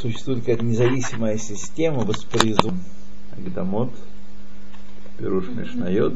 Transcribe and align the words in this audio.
существует 0.00 0.40
какая-то 0.40 0.64
независимая 0.64 1.36
система 1.38 2.04
воспроизводства 2.04 2.74
Агдамот, 3.36 3.92
Пируш 5.18 5.48
Мишнает. 5.48 6.14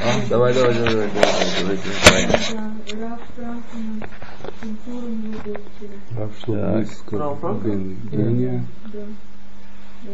А, 0.00 0.28
давай, 0.28 0.54
давай, 0.54 0.74
давай, 0.74 0.92
давай, 0.92 1.10
давай, 1.10 1.38
давай, 1.58 1.78
давай. 2.06 2.22
Так. 6.46 7.62
Бен 7.62 7.96
Геня. 8.10 8.66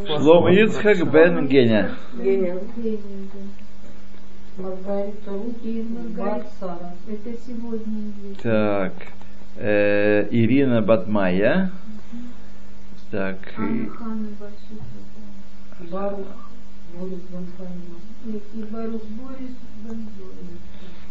Шлом 0.06 0.48
Ицхак 0.48 1.10
бен 1.10 1.46
Геня. 1.48 1.96
Геня. 2.14 2.58
Маргарита 4.56 5.30
Руки, 5.30 5.86
Барсара. 6.16 6.94
Это 7.06 7.30
сегодня. 7.46 8.12
Так. 8.42 8.94
Э, 9.60 10.28
Ирина 10.30 10.82
Батмая. 10.82 11.72
Так. 13.10 13.38
и-. 13.58 13.90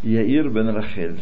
Яир 0.03 0.49
бен 0.49 0.69
Рахель. 0.69 1.19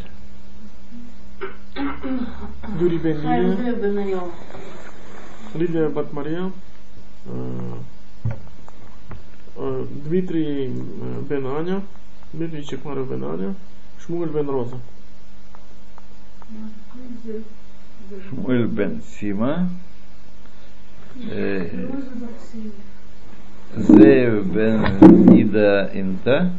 Юрий 2.80 3.00
бен 3.00 3.18
Лилия. 3.22 4.22
Лилия 5.56 5.90
Батмария, 5.90 6.52
э, 7.26 7.74
э, 9.56 9.86
Дмитрий 10.06 10.68
э, 10.68 11.22
бен 11.22 11.48
Аня, 11.48 11.82
Дмитрий 12.34 12.66
Чекмаров 12.66 13.10
бен 13.10 13.24
Аня, 13.24 13.56
Шмуэль 14.00 14.30
бен 14.30 14.50
Роза. 14.50 14.80
Шмуэль 18.30 18.68
бен 18.68 19.02
Сима. 19.02 19.70
Э. 21.30 21.90
Зеев 23.76 24.46
бен 24.54 25.34
Ида 25.34 25.90
Инта. 25.94 26.54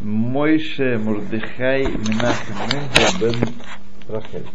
Мойше 0.00 0.98
Мурдыхай 0.98 1.86
Минахим 1.86 2.56
Минха 2.72 3.18
бен 3.20 3.54
Рахель. 4.08 4.46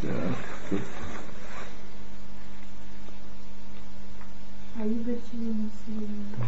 Так, 0.00 0.47
А? 4.88 6.44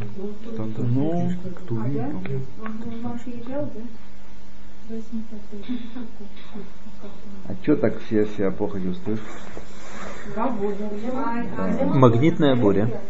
Ну, 0.79 1.31
А 1.81 1.89
да? 1.89 2.09
Он 2.63 3.03
вам 3.03 3.19
приезжал, 3.19 3.71
да? 3.75 3.81
А 7.49 7.55
что 7.63 7.77
так 7.77 8.01
все 8.03 8.27
себя 8.27 8.51
плохо 8.51 8.81
чувствуешь? 8.81 9.21
Магнитная 11.95 12.57
буря. 12.57 13.01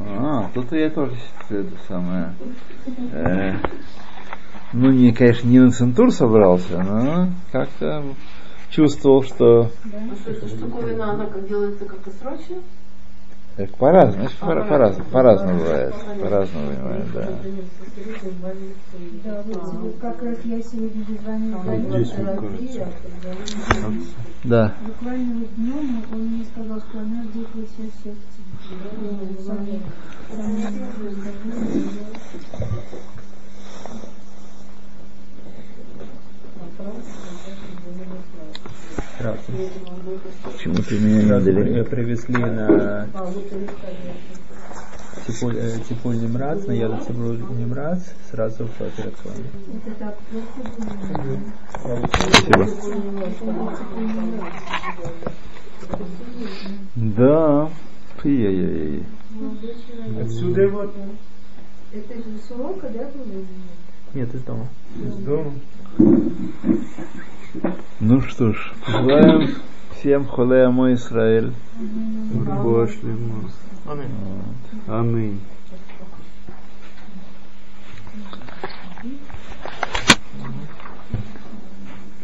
А, 0.00 0.50
тут 0.54 0.72
я 0.72 0.90
тоже 0.90 1.16
это 1.50 1.70
самое. 1.88 2.34
э, 3.12 3.54
ну, 4.72 4.90
не, 4.90 5.12
конечно, 5.12 5.48
не 5.48 5.58
на 5.58 5.70
центур 5.70 6.12
собрался, 6.12 6.82
но 6.82 7.28
как-то 7.52 8.04
чувствовал, 8.70 9.22
что 9.22 9.70
А 9.84 10.14
что, 10.16 10.30
эта 10.30 10.48
штуковина, 10.48 11.12
она 11.12 11.26
как 11.26 11.48
делается 11.48 11.84
как-то 11.84 12.10
срочно? 12.10 12.56
э, 13.56 13.66
по-разному, 13.78 14.28
по- 14.40 14.46
по-разному, 14.46 15.10
по-разному 15.10 15.58
бывает, 15.58 15.94
по-разному 16.20 16.72
бывает, 16.72 17.12
да. 17.14 17.28
Да, 19.24 19.42
вот 19.46 19.70
тебе 19.70 19.90
как 20.00 20.22
раз 20.22 20.38
я 20.44 20.62
сегодня 20.62 21.04
дозвонила 21.04 21.76
здесь 21.76 22.12
вот, 22.18 22.40
кажется. 22.40 22.90
Да. 24.44 24.74
Буквально 24.86 25.44
днем 25.56 26.04
он 26.12 26.20
мне 26.28 26.44
сказал, 26.44 26.78
что 26.80 26.98
она 26.98 27.24
вот 27.32 27.46
сейчас 27.54 27.90
счастья. 28.04 28.12
Сами- 39.18 39.36
сами 39.46 39.62
Раз. 40.44 40.52
Почему 40.52 40.74
ты 40.76 40.98
меня 40.98 41.22
не 41.22 41.28
Сразу 41.28 41.52
дали? 41.52 41.62
при- 41.62 41.82
привезли 41.90 42.34
на 42.44 43.08
Типуль, 45.26 45.56
э, 45.56 45.78
Немрац, 46.16 46.66
на 46.66 46.72
Яду 46.72 46.98
Типуль 47.04 47.38
Немрац, 47.58 48.00
сразу 48.30 48.66
в 48.66 48.70
было. 48.80 49.36
Спасибо. 51.72 52.66
Да. 56.96 57.70
Ай-яй-яй. 58.24 59.04
Отсюда 60.22 60.68
вот 60.68 60.94
Это 61.92 62.14
из 62.14 62.50
урока, 62.50 62.88
да, 62.88 63.04
было? 63.24 63.44
Нет, 64.14 64.34
из 64.34 64.42
дома. 64.42 64.68
из 65.02 65.14
дома. 65.16 65.52
Ну 68.00 68.20
что 68.22 68.52
ж, 68.52 68.72
пожелаем 68.84 69.54
всем 69.96 70.26
холея 70.26 70.68
мой 70.68 70.94
Израиль. 70.94 71.52
Аминь. 73.86 74.10
Аминь. 74.86 75.40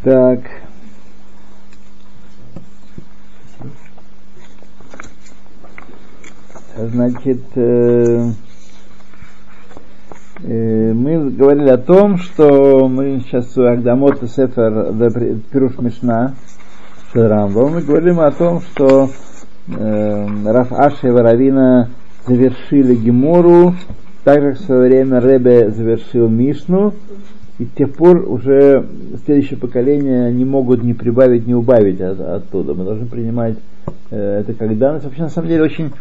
Так. 0.03 0.41
Значит, 6.76 7.42
э, 7.54 8.32
мы 10.44 11.30
говорили 11.30 11.69
о 11.69 11.78
том, 11.78 12.19
что 12.19 12.88
мы 12.88 13.20
сейчас 13.20 13.56
у 13.56 13.62
Агдамот 13.62 14.22
и 14.22 14.26
Сефер 14.26 14.92
Пируш 15.53 15.78
Мишна 15.78 16.34
Рамбом, 17.14 17.75
мы 17.75 17.82
говорим 17.82 18.20
о 18.20 18.30
том, 18.30 18.60
что 18.60 19.10
э, 19.69 20.26
Раф 20.47 20.72
Аша 20.72 21.08
и 21.08 21.10
Варавина 21.10 21.91
завершили 22.26 22.94
Гемору, 22.94 23.75
так 24.25 24.41
же 24.41 24.53
в 24.53 24.60
свое 24.60 24.88
время 24.88 25.19
Ребе 25.20 25.70
завершил 25.70 26.28
Мишну, 26.28 26.94
и 27.59 27.66
с 27.66 27.70
тех 27.76 27.92
пор 27.92 28.24
уже 28.28 28.86
следующее 29.24 29.59
поколение 29.59 30.32
не 30.32 30.44
могут 30.44 30.82
ни 30.82 30.92
прибавить, 30.94 31.47
ни 31.47 31.53
убавить 31.53 32.00
от- 32.00 32.20
оттуда. 32.20 32.74
Мы 32.74 32.84
должны 32.84 33.06
принимать 33.06 33.56
э, 34.10 34.41
это 34.41 34.54
как 34.54 34.76
данность. 34.78 35.04
Вообще, 35.04 35.22
на 35.22 35.28
самом 35.28 35.48
деле, 35.48 35.62
очень 35.62 35.92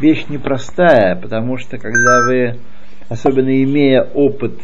вещь 0.00 0.26
непростая, 0.28 1.16
потому 1.16 1.58
что 1.58 1.78
когда 1.78 2.22
вы, 2.26 2.56
особенно 3.08 3.62
имея 3.62 4.02
опыт 4.02 4.58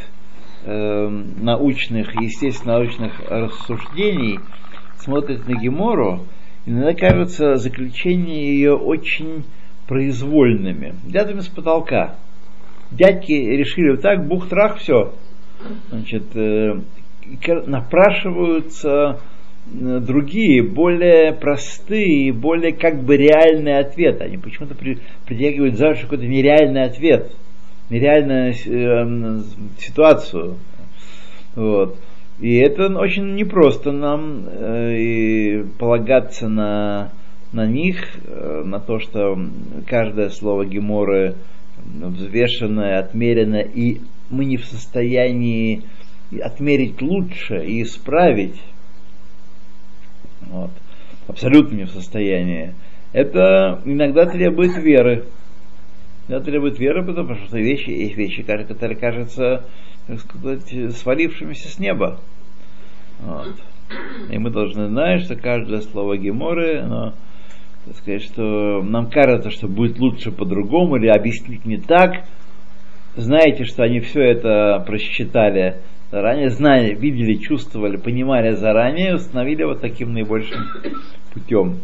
э, 0.64 1.08
научных, 1.08 2.14
естественно, 2.20 2.78
научных 2.78 3.12
рассуждений, 3.28 4.40
смотрите 4.98 5.42
на 5.46 5.60
Гемору, 5.60 6.26
иногда 6.66 6.94
кажется 6.94 7.56
заключения 7.56 8.52
ее 8.52 8.74
очень 8.74 9.44
произвольными, 9.86 10.94
взятыми 11.04 11.40
с 11.40 11.48
потолка. 11.48 12.16
Дядьки 12.90 13.32
решили 13.32 13.92
вот 13.92 14.02
так, 14.02 14.26
бух-трах, 14.26 14.78
все. 14.78 15.14
Значит, 15.90 16.24
э, 16.36 16.80
напрашиваются 17.66 19.20
э, 19.66 20.00
другие, 20.00 20.62
более 20.62 21.32
простые, 21.32 22.32
более 22.32 22.72
как 22.72 23.02
бы 23.02 23.16
реальные 23.16 23.78
ответы. 23.78 24.24
Они 24.24 24.36
почему-то 24.36 24.74
при- 24.74 24.98
притягивают 25.26 25.76
за 25.76 25.94
какой-то 25.94 26.26
нереальный 26.26 26.84
ответ, 26.84 27.32
нереальную 27.90 28.54
э, 28.54 29.42
ситуацию. 29.78 30.56
Вот. 31.54 31.98
И 32.40 32.56
это 32.56 32.86
очень 32.98 33.34
непросто 33.34 33.92
нам 33.92 34.46
э, 34.48 34.96
и 34.98 35.64
полагаться 35.78 36.48
на, 36.48 37.12
на 37.52 37.66
них, 37.66 38.02
э, 38.24 38.62
на 38.64 38.80
то, 38.80 38.98
что 38.98 39.38
каждое 39.86 40.30
слово 40.30 40.64
Геморы 40.64 41.36
взвешенное, 41.84 42.98
отмерено, 42.98 43.60
и 43.60 44.00
мы 44.30 44.44
не 44.44 44.56
в 44.56 44.64
состоянии 44.64 45.82
отмерить 46.40 47.02
лучше 47.02 47.64
и 47.64 47.82
исправить. 47.82 48.60
Вот. 50.40 50.70
Абсолютно 51.28 51.76
не 51.76 51.84
в 51.84 51.90
состоянии. 51.90 52.74
Это 53.12 53.80
иногда 53.84 54.26
требует 54.26 54.76
веры. 54.76 55.24
Это 56.32 56.46
требует 56.46 56.78
веры, 56.78 57.04
потому 57.04 57.34
что 57.34 57.58
вещи, 57.58 57.90
есть 57.90 58.16
вещи, 58.16 58.42
которые 58.42 58.96
кажутся, 58.98 59.64
так 60.06 60.18
сказать, 60.20 60.96
свалившимися 60.96 61.68
с 61.68 61.78
неба. 61.78 62.20
Вот. 63.20 63.54
И 64.30 64.38
мы 64.38 64.48
должны 64.48 64.88
знать, 64.88 65.24
что 65.24 65.36
каждое 65.36 65.82
слово 65.82 66.16
Геморы, 66.16 66.78
оно 66.78 67.12
так 67.84 67.96
сказать, 67.96 68.22
что 68.22 68.82
нам 68.82 69.10
кажется, 69.10 69.50
что 69.50 69.68
будет 69.68 69.98
лучше 69.98 70.32
по-другому 70.32 70.96
или 70.96 71.08
объяснить 71.08 71.66
не 71.66 71.76
так. 71.76 72.24
Знаете, 73.14 73.64
что 73.64 73.82
они 73.82 74.00
все 74.00 74.22
это 74.22 74.82
просчитали 74.86 75.82
заранее, 76.10 76.48
знали, 76.48 76.94
видели, 76.94 77.34
чувствовали, 77.34 77.98
понимали 77.98 78.52
заранее, 78.52 79.16
установили 79.16 79.64
вот 79.64 79.82
таким 79.82 80.14
наибольшим 80.14 80.62
путем. 81.34 81.80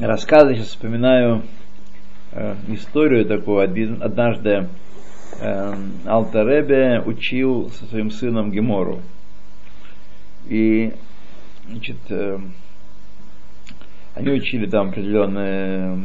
Рассказы, 0.00 0.54
сейчас 0.54 0.68
вспоминаю 0.68 1.42
э, 2.32 2.56
историю 2.68 3.24
такую. 3.26 3.60
Однажды 3.60 4.68
э, 5.40 5.74
Алтаребе 6.04 7.00
учил 7.06 7.70
со 7.70 7.84
своим 7.86 8.10
сыном 8.10 8.50
Гемору. 8.50 9.00
И 10.48 10.92
значит, 11.68 11.98
э, 12.08 12.38
они 14.14 14.30
учили 14.30 14.66
там 14.66 14.88
определенные 14.88 15.96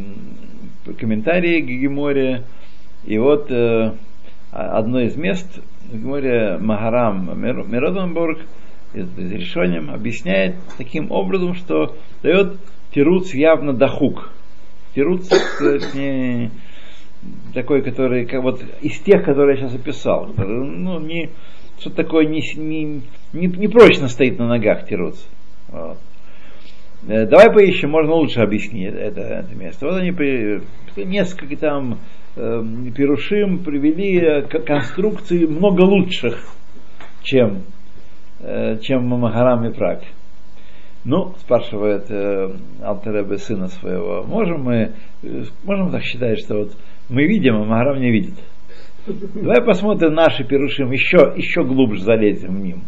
комментарии 1.00 1.62
к 1.62 1.66
Геморе. 1.66 2.44
И 3.06 3.18
вот 3.18 3.50
э, 3.50 3.94
одно 4.52 5.00
из 5.00 5.16
мест 5.16 5.48
в 5.92 5.98
Геморе 6.00 6.60
Магарам 6.60 7.42
Мироденбург 7.42 8.42
из 8.94 9.08
решением 9.18 9.90
объясняет 9.90 10.58
таким 10.78 11.12
образом, 11.12 11.56
что 11.56 11.96
дает 12.22 12.60
Тируц 12.94 13.34
явно 13.34 13.74
дахук. 13.74 14.32
Тируц 14.96 15.30
не 15.94 16.52
такой, 17.54 17.82
который 17.82 18.26
как 18.26 18.44
вот 18.44 18.62
из 18.82 19.00
тех, 19.00 19.24
которые 19.24 19.58
я 19.58 19.64
сейчас 19.64 19.76
описал, 19.80 20.32
ну, 20.38 21.00
не, 21.00 21.30
что 21.80 21.90
такое 21.90 22.26
не, 22.26 22.42
не, 22.58 23.02
не, 23.34 23.48
не 23.48 23.68
прочно 23.68 24.08
стоит 24.08 24.38
на 24.40 24.48
ногах 24.48 24.86
Тируц. 24.88 25.26
Вот. 25.70 25.98
Э, 27.08 27.26
давай 27.26 27.52
поищем, 27.52 27.90
можно 27.90 28.14
лучше 28.14 28.42
объяснить 28.42 28.94
это, 28.94 29.22
это 29.22 29.56
место. 29.56 29.88
Вот 29.88 29.98
они 29.98 30.12
несколько 31.06 31.58
там 31.58 32.00
э, 32.36 32.64
перушим 32.96 33.60
привели 33.64 34.20
э, 34.20 34.42
конструкции 34.44 35.46
много 35.46 35.82
лучших, 35.82 36.38
чем, 37.24 37.64
э, 38.40 38.78
чем 38.80 39.08
Махарам 39.08 39.66
и 39.66 39.74
Прак. 39.74 40.04
Ну, 41.06 41.34
спрашивает 41.40 42.10
э, 42.10 42.56
Алтеребе 42.82 43.38
сына 43.38 43.68
своего, 43.68 44.24
можем 44.24 44.64
мы, 44.64 44.94
э, 45.22 45.44
можем 45.66 45.92
так 45.92 46.02
считать, 46.02 46.40
что 46.40 46.60
вот 46.60 46.78
мы 47.10 47.26
видим, 47.26 47.56
а 47.56 47.66
Магарам 47.66 48.00
не 48.00 48.10
видит. 48.10 48.36
Давай 49.06 49.62
посмотрим 49.62 50.14
наши 50.14 50.46
перушим, 50.46 50.92
еще, 50.92 51.34
еще 51.36 51.66
глубже 51.66 52.04
залезем 52.04 52.56
в 52.56 52.64
ним. 52.64 52.84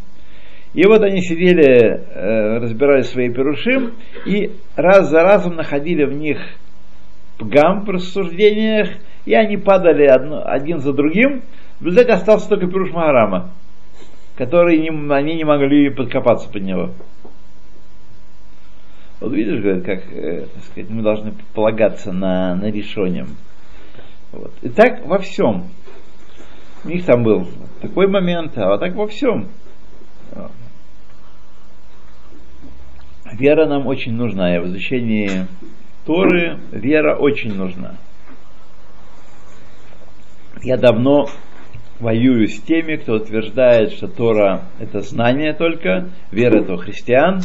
И 0.74 0.86
вот 0.88 1.02
они 1.02 1.22
сидели, 1.22 1.66
э, 1.66 2.58
разбирали 2.60 3.02
свои 3.02 3.30
перушим, 3.30 3.96
и 4.26 4.52
раз 4.78 5.10
за 5.10 5.22
разом 5.22 5.58
находили 5.58 6.06
в 6.06 6.14
них 6.14 6.38
пгам 7.38 7.84
в 7.84 7.90
рассуждениях, 7.90 8.90
и 9.26 9.34
они 9.34 9.58
падали 9.58 10.06
одно, 10.06 10.42
один 10.46 10.80
за 10.80 10.94
другим. 10.94 11.42
В 11.82 11.86
результате 11.86 12.14
остался 12.14 12.48
только 12.48 12.68
перуш 12.68 12.92
Магарама, 12.92 13.52
который 14.38 14.80
не, 14.80 14.90
они 15.14 15.36
не 15.36 15.44
могли 15.44 15.90
подкопаться 15.90 16.50
под 16.50 16.64
него. 16.64 16.92
Вот 19.26 19.34
видишь, 19.34 19.64
как 19.84 20.14
э, 20.14 20.46
так 20.54 20.64
сказать, 20.66 20.90
мы 20.92 21.02
должны 21.02 21.34
полагаться 21.56 22.12
на, 22.12 22.54
на 22.54 22.70
решением. 22.70 23.38
Вот. 24.32 24.54
И 24.62 24.70
так 24.70 25.04
во 25.08 25.18
всем. 25.18 25.66
У 26.84 26.90
них 26.90 27.04
там 27.06 27.24
был 27.24 27.48
такой 27.82 28.08
момент, 28.08 28.56
а 28.56 28.68
вот 28.68 28.82
так 28.82 28.94
во 28.94 29.08
всем. 29.08 29.50
Вера 33.34 33.66
нам 33.66 33.88
очень 33.88 34.14
нужна, 34.14 34.56
и 34.56 34.60
в 34.60 34.68
изучении 34.68 35.48
Торы 36.06 36.60
вера 36.72 37.18
очень 37.18 37.56
нужна. 37.56 37.96
Я 40.62 40.78
давно 40.78 41.26
воюю 42.00 42.48
с 42.48 42.62
теми, 42.62 42.98
кто 42.98 43.16
утверждает, 43.16 43.94
что 43.94 44.08
Тора 44.08 44.66
это 44.78 45.00
знание 45.00 45.54
только, 45.54 46.12
вера 46.30 46.62
это 46.62 46.78
христиан, 46.78 47.42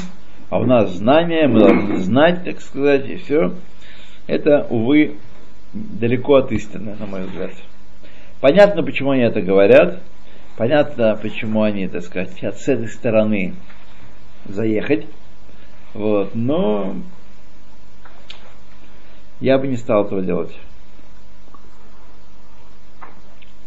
а 0.50 0.58
у 0.58 0.64
нас 0.64 0.90
знания, 0.90 1.46
мы 1.46 1.60
должны 1.60 1.96
знать, 1.98 2.44
так 2.44 2.60
сказать, 2.60 3.08
и 3.08 3.16
все. 3.16 3.54
Это, 4.26 4.66
увы, 4.68 5.16
далеко 5.72 6.34
от 6.36 6.52
истины, 6.52 6.96
на 6.98 7.06
мой 7.06 7.22
взгляд. 7.22 7.52
Понятно, 8.40 8.82
почему 8.82 9.12
они 9.12 9.22
это 9.22 9.40
говорят, 9.40 10.00
понятно, 10.56 11.16
почему 11.22 11.62
они, 11.62 11.86
так 11.86 12.02
сказать, 12.02 12.32
хотят 12.34 12.58
с 12.58 12.68
этой 12.68 12.88
стороны 12.88 13.54
заехать, 14.44 15.06
вот, 15.94 16.34
но 16.34 16.96
я 19.40 19.58
бы 19.58 19.68
не 19.68 19.76
стал 19.76 20.06
этого 20.06 20.22
делать. 20.22 20.56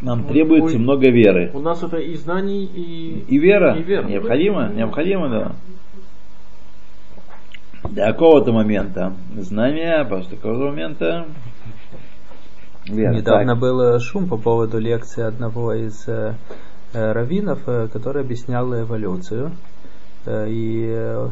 Нам 0.02 0.26
требуется 0.26 0.76
Ой, 0.76 0.82
много 0.82 1.10
веры. 1.10 1.50
У 1.54 1.60
нас 1.60 1.82
это 1.82 1.96
и 1.98 2.16
знаний, 2.16 2.66
и, 2.66 3.24
И 3.26 3.38
вера, 3.38 3.74
И 3.78 3.84
вера. 3.84 4.04
необходимо, 4.04 4.68
необходимо, 4.68 5.30
да. 5.30 5.52
До 7.90 8.06
какого-то 8.12 8.52
момента 8.52 9.14
знания, 9.38 10.02
а 10.02 10.06
после 10.06 10.38
какого-то 10.38 10.66
момента 10.72 11.28
вера. 12.86 13.14
Недавно 13.14 13.54
Так. 13.54 13.60
был 13.60 14.00
шум 14.00 14.28
по 14.28 14.38
поводу 14.38 14.80
лекции 14.80 15.24
одного 15.24 15.74
из 15.74 16.08
э, 16.08 16.36
э, 16.94 17.12
раввинов, 17.12 17.60
э, 17.68 17.88
который 17.92 18.24
объяснял 18.24 18.74
эволюцию. 18.74 19.52
Э, 20.26 20.48
и 20.50 20.88
э, 20.90 21.30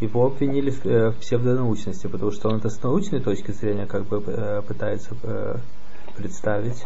его 0.00 0.26
обвинили 0.26 0.70
в, 0.70 0.84
э, 0.84 1.10
в 1.10 1.16
псевдонаучности, 1.16 2.06
потому 2.06 2.30
что 2.30 2.48
он 2.50 2.56
это 2.56 2.68
с 2.68 2.82
научной 2.82 3.20
точки 3.20 3.52
зрения 3.52 3.86
как 3.86 4.06
бы 4.06 4.22
э, 4.26 4.62
пытается 4.62 5.14
э, 5.22 5.56
представить. 6.16 6.84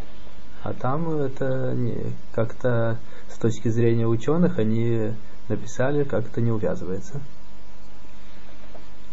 А 0.62 0.72
там 0.72 1.10
это 1.10 1.74
как-то 2.32 2.98
с 3.28 3.38
точки 3.38 3.68
зрения 3.68 4.06
ученых 4.06 4.58
они 4.58 5.12
написали, 5.48 6.04
как 6.04 6.26
это 6.26 6.40
не 6.42 6.50
увязывается. 6.50 7.20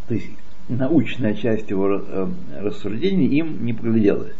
То 0.07 0.13
есть 0.13 0.29
научная 0.69 1.33
часть 1.33 1.69
его 1.69 1.99
э, 1.99 2.27
рассуждений 2.59 3.27
им 3.27 3.65
не 3.65 3.73
пригляделась. 3.73 4.35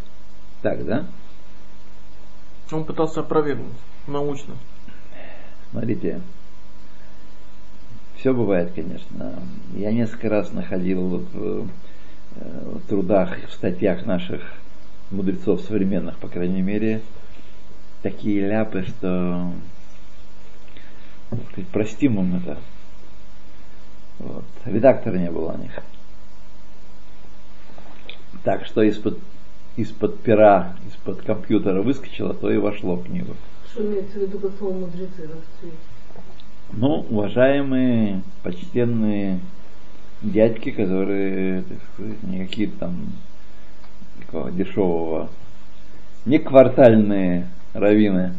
Так, 0.62 0.86
да? 0.86 1.06
Он 2.72 2.84
пытался 2.84 3.22
опровергнуть 3.22 3.74
научно. 4.08 4.56
Смотрите, 5.72 6.22
все 8.18 8.34
бывает, 8.34 8.72
конечно. 8.74 9.40
Я 9.75 9.92
несколько 9.92 10.30
раз 10.30 10.52
находил 10.52 11.18
в, 11.18 11.25
э, 11.34 11.66
в 12.36 12.88
трудах, 12.88 13.38
в 13.48 13.54
статьях 13.54 14.06
наших 14.06 14.42
мудрецов 15.12 15.62
современных, 15.62 16.18
по 16.18 16.28
крайней 16.28 16.62
мере, 16.62 17.01
такие 18.01 18.48
ляпы, 18.48 18.84
что 18.84 19.51
сказать, 21.51 21.68
простим 21.70 22.20
им 22.20 22.36
это. 22.38 22.58
Вот. 24.19 24.45
Редактора 24.65 25.17
не 25.17 25.31
было 25.31 25.53
у 25.53 25.57
них. 25.57 25.71
Так 28.43 28.65
что 28.65 28.81
из-под 28.81 29.19
из-под 29.77 30.19
пера, 30.21 30.75
из-под 30.88 31.21
компьютера 31.21 31.81
выскочило, 31.81 32.33
то 32.33 32.51
и 32.51 32.57
вошло 32.57 32.95
в 32.95 33.05
книгу. 33.05 33.36
Что 33.71 33.86
имеется 33.86 34.17
в 34.17 34.21
виду 34.24 34.39
под 34.39 34.57
словом 34.57 34.81
мудрецы? 34.81 35.29
Ну, 36.71 37.05
уважаемые, 37.09 38.24
почтенные 38.43 39.39
дядьки, 40.21 40.71
которые, 40.71 41.62
так 41.62 41.77
сказать, 41.93 42.24
не 42.24 42.45
какие-то 42.45 42.79
там 42.79 42.95
такого 44.19 44.51
дешевого, 44.51 45.29
не 46.25 46.39
квартальные 46.39 47.47
раввины. 47.74 48.33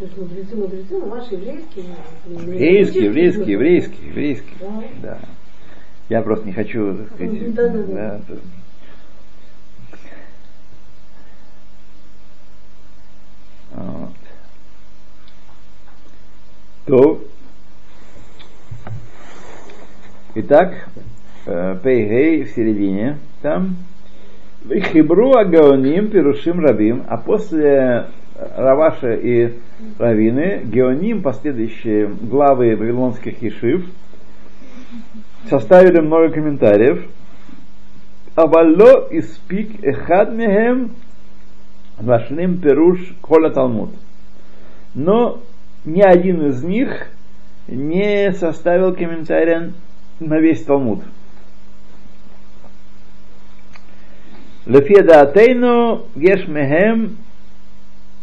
То 0.00 0.06
есть 0.06 0.16
мудрецы, 0.16 0.56
мудрецы, 0.56 0.96
но 0.98 1.14
еврейские. 1.30 1.84
не 2.24 2.34
Еврейские, 2.40 3.04
еврейские, 3.04 3.52
еврейские, 3.52 4.08
еврейские. 4.08 4.54
Да. 4.58 4.82
Да. 5.02 5.18
Я 6.08 6.22
просто 6.22 6.46
не 6.46 6.54
хочу, 6.54 6.96
так 6.96 7.06
сказать, 7.08 7.54
Да-да-да. 7.54 7.92
да, 7.92 8.16
это- 8.16 8.40
Вот. 13.72 14.10
То. 16.86 17.22
Итак, 20.36 20.88
э, 21.44 21.78
Пейгей 21.82 22.44
в 22.44 22.50
середине, 22.52 23.18
там 23.42 23.76
Хибру 24.66 25.34
Агаоним 25.34 26.08
Пирушим 26.10 26.60
Рабим, 26.60 27.04
а 27.06 27.18
после 27.18 28.06
Раваша 28.56 29.12
и 29.12 29.58
раввины, 29.98 30.62
Геоним, 30.64 31.22
последующие 31.22 32.06
главы 32.06 32.76
вавилонских 32.76 33.42
ешив, 33.42 33.84
составили 35.48 36.00
много 36.00 36.30
комментариев. 36.30 37.06
Авалло 38.34 39.08
испик 39.10 39.82
эхад 39.84 40.32
мехем 40.32 40.92
вашлим 41.98 42.60
перуш 42.60 42.98
кола 43.20 43.50
талмуд. 43.50 43.90
Но 44.94 45.42
ни 45.84 46.02
один 46.02 46.46
из 46.48 46.62
них 46.62 47.10
не 47.66 48.32
составил 48.32 48.94
комментария 48.94 49.72
на 50.18 50.38
весь 50.38 50.62
Талмуд. 50.64 51.02
Лефеда 54.66 55.22
Атейну 55.22 56.06
Гешмехем 56.14 57.16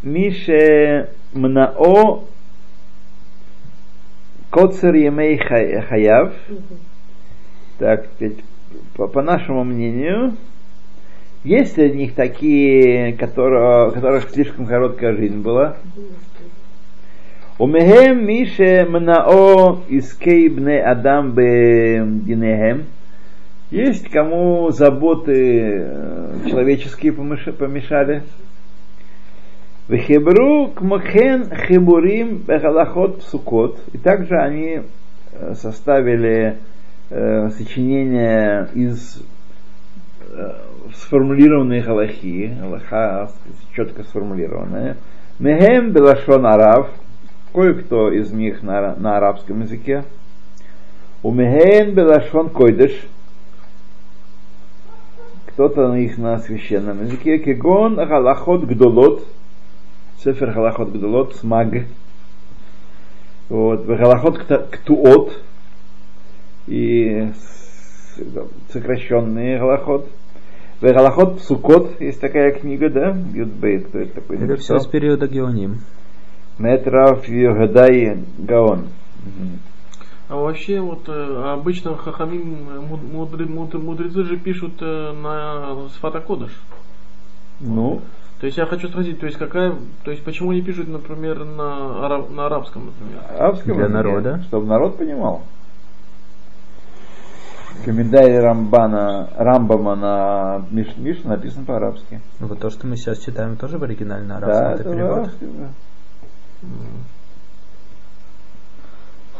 Мише 0.04 1.10
Мнао, 1.38 2.24
коцер 4.50 4.96
емей 4.96 5.38
хаяв. 5.38 6.34
Так, 7.78 8.08
по, 8.96 9.08
по 9.08 9.22
нашему 9.22 9.64
мнению, 9.64 10.34
есть 11.44 11.78
ли 11.78 11.92
у 11.92 11.94
них 11.94 12.16
такие, 12.16 13.14
которые, 13.14 13.90
у 13.90 13.92
которых 13.92 14.30
слишком 14.32 14.66
короткая 14.66 15.16
жизнь 15.16 15.42
была? 15.42 15.78
Умехем 17.60 18.26
Мише 18.26 18.86
Мнао 18.90 19.80
Искейбне 19.90 20.80
Адам 20.80 21.34
Динехем. 21.34 22.86
Есть 23.72 24.10
кому 24.10 24.70
заботы 24.72 25.86
э, 25.86 26.40
человеческие 26.50 27.12
помешали, 27.14 28.24
Вехебру 29.88 30.72
кмахен 30.76 31.50
хибурим 31.50 32.40
бехалахот 32.40 33.20
псукот. 33.20 33.80
И 33.94 33.98
также 33.98 34.36
они 34.38 34.82
э, 35.32 35.54
составили 35.56 36.58
э, 37.10 37.50
сочинение 37.52 38.68
из 38.74 39.24
э, 40.30 40.52
сформулированной 40.94 41.80
галахи, 41.82 42.54
галаха 42.60 43.32
четко 43.74 44.04
сформулированная. 44.04 44.98
Мехем 45.40 45.92
белашон 45.92 46.46
арав, 46.46 46.90
кое-кто 47.54 48.12
из 48.12 48.34
них 48.34 48.64
на, 48.64 48.94
на 48.96 49.16
арабском 49.16 49.62
языке. 49.62 50.04
У 51.24 51.32
мехен 51.32 51.94
белашон 51.94 52.50
койдыш, 52.50 53.08
кто-то 55.46 55.88
на 55.88 55.96
их 55.96 56.18
на 56.18 56.40
священном 56.40 57.04
языке. 57.04 57.38
Кегон 57.38 57.96
галахот 57.96 58.66
гдолот, 58.66 59.24
Сефер 60.24 60.52
Галахот 60.52 60.90
Гдолот, 60.90 61.36
Смаг. 61.36 61.86
Вот, 63.50 63.86
Галахот 63.86 64.40
Ктуот 64.72 65.42
и 66.68 67.32
сокращенный 68.72 69.58
Галахот. 69.60 70.08
Галахот 70.82 71.40
Псукот, 71.40 72.02
есть 72.02 72.20
такая 72.20 72.52
книга, 72.52 72.90
да? 72.90 73.18
Юдбейт, 73.34 73.88
кто 73.88 74.00
это 74.00 74.16
такой? 74.16 74.38
Это 74.38 74.58
все 74.58 74.80
с 74.80 74.86
периода 74.88 75.28
Геоним. 75.28 75.82
Метров 76.60 77.28
Йогадай 77.28 78.24
Гаон. 78.38 78.88
А 80.30 80.36
вообще, 80.36 80.82
вот 80.82 81.08
э, 81.08 81.54
обычно 81.54 81.96
хахамим, 81.96 82.68
муд- 82.90 83.02
мудре- 83.14 83.46
муд- 83.48 83.82
мудрецы 83.82 84.24
же 84.26 84.36
пишут 84.36 84.74
э, 84.82 85.14
на 85.14 85.88
сфатакодыш. 85.96 86.52
Ну, 87.62 88.02
То 88.40 88.46
есть 88.46 88.58
я 88.58 88.66
хочу 88.68 88.88
спросить, 88.88 89.20
то 89.20 89.26
есть 89.26 89.38
какая, 89.38 89.74
то 90.04 90.12
есть 90.12 90.24
почему 90.24 90.52
не 90.54 90.62
пишут, 90.62 90.88
например, 90.88 91.44
на, 91.44 92.06
ара- 92.06 92.28
на 92.30 92.46
арабском, 92.46 92.86
например? 92.86 93.20
арабском 93.36 93.74
Для 93.74 93.86
языке, 93.86 93.94
народа. 93.94 94.42
Чтобы 94.44 94.68
народ 94.68 94.98
понимал. 94.98 95.42
Комментарий 97.86 98.40
Рамбана, 98.40 99.30
Рамбама 99.38 99.96
на 99.96 100.66
Миш, 100.72 100.88
Миш 100.98 101.24
написан 101.24 101.66
по-арабски. 101.66 102.22
Вот 102.40 102.60
то, 102.60 102.70
что 102.70 102.86
мы 102.88 102.96
сейчас 102.96 103.20
читаем, 103.20 103.56
тоже 103.56 103.78
в 103.78 103.84
оригинале 103.84 104.24
на 104.24 104.40
Да, 104.40 104.48
арабском. 104.48 104.72
это 104.74 104.82
это 104.82 104.92
перевод. 104.94 105.18
арабский, 105.18 105.46
да. 105.58 105.68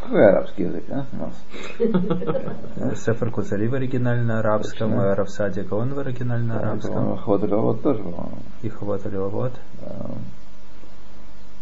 Какой 0.08 0.26
арабский 0.26 0.64
язык, 0.64 0.86
а, 0.90 1.06
у 1.12 1.18
нас? 1.18 2.98
Сефер 3.04 3.30
Куцари 3.30 3.68
в 3.68 3.74
оригинале 3.74 4.22
на 4.22 4.40
арабском, 4.40 4.98
Равсадия 4.98 5.66
Гаон 5.66 5.94
в 5.94 6.00
оригинале 6.00 6.44
на 6.44 6.54
Да, 6.54 6.60
арабском. 6.62 7.20
Равот 7.26 7.82
тоже, 7.82 8.04
по-моему. 8.04 8.38
И. 8.62 8.70
Да. 9.82 10.06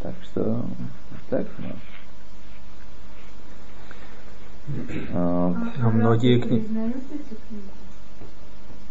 Так 0.04 0.14
что, 0.26 0.62
так, 1.32 1.48
ну. 1.58 1.70
А, 5.16 5.56
А 5.82 5.90
многие 5.90 6.40
книги? 6.40 6.68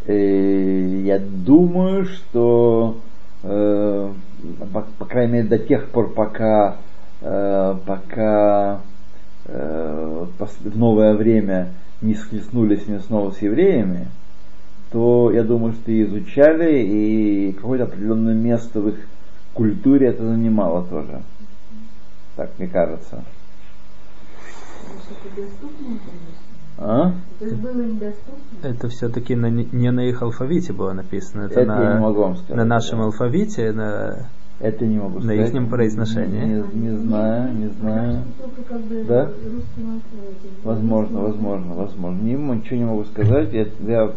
э, 0.07 1.01
Я 1.05 1.21
думаю, 1.21 2.07
что, 2.07 2.97
э, 3.45 4.13
по, 4.73 4.81
по 4.99 5.05
крайней 5.05 5.33
мере, 5.35 5.49
до 5.49 5.59
тех 5.59 5.91
пор, 5.91 6.13
пока, 6.13 6.79
э, 7.21 7.77
пока 7.87 8.81
в 9.47 10.77
новое 10.77 11.15
время 11.15 11.69
не 12.01 12.15
схлестнулись 12.15 12.87
не 12.87 12.99
снова 13.01 13.31
с 13.31 13.43
евреями, 13.43 14.09
то 14.91 15.31
я 15.33 15.43
думаю, 15.43 15.73
что 15.75 15.91
и 15.91 16.05
изучали, 16.05 16.83
и 16.83 17.53
какое-то 17.53 17.85
определенное 17.85 18.35
место 18.35 18.81
в 18.81 18.89
их 18.89 19.07
культуре 19.53 20.09
это 20.09 20.25
занимало 20.25 20.85
тоже. 20.85 21.23
Так 22.37 22.51
мне 22.59 22.69
кажется. 22.69 23.25
А? 26.77 27.13
Это 28.63 28.89
все-таки 28.89 29.37
на, 29.37 29.47
не 29.47 29.91
на 29.93 30.01
их 30.01 30.23
алфавите 30.23 30.73
было 30.73 30.93
написано. 30.93 31.43
Это, 31.43 31.61
Это 31.61 31.73
на, 31.73 31.83
я 31.83 31.95
не 31.95 32.01
могу 32.01 32.23
вам 32.23 32.37
сказать. 32.37 32.57
на 32.57 32.65
нашем 32.65 32.99
да. 32.99 33.05
алфавите, 33.05 33.73
на, 33.73 34.29
Это 34.65 34.87
не 34.87 34.99
могу 34.99 35.17
на 35.17 35.25
сказать. 35.25 35.49
ихнем 35.49 35.69
произношении. 35.69 36.41
Не, 36.47 36.89
не 36.89 36.97
знаю, 36.97 37.53
не 37.53 37.69
знаю. 37.69 38.23
Да? 39.07 39.31
Возможно, 40.63 41.21
возможно, 41.21 41.75
возможно. 41.75 42.23
Не, 42.23 42.33
ничего 42.33 42.77
не 42.77 42.85
могу 42.87 43.05
сказать. 43.05 43.53
Я, 43.53 43.67
я 43.87 44.11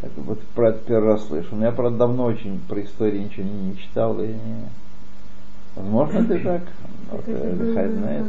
так 0.00 0.12
вот 0.18 0.40
про 0.54 0.68
это 0.68 0.78
первый 0.86 1.14
раз 1.14 1.26
слышу. 1.26 1.56
Но 1.56 1.64
я, 1.64 1.72
правда, 1.72 1.98
давно 1.98 2.26
очень 2.26 2.60
про 2.68 2.80
историю 2.80 3.24
ничего 3.24 3.42
не, 3.42 3.70
не 3.70 3.76
читал. 3.76 4.22
И 4.22 4.28
не... 4.28 4.68
Возможно, 5.74 6.32
и 6.32 6.44
так. 6.44 6.62
Вот, 7.10 7.28
это 7.28 7.48
э, 7.48 7.56
Лихай 7.56 7.88
знает. 7.88 8.26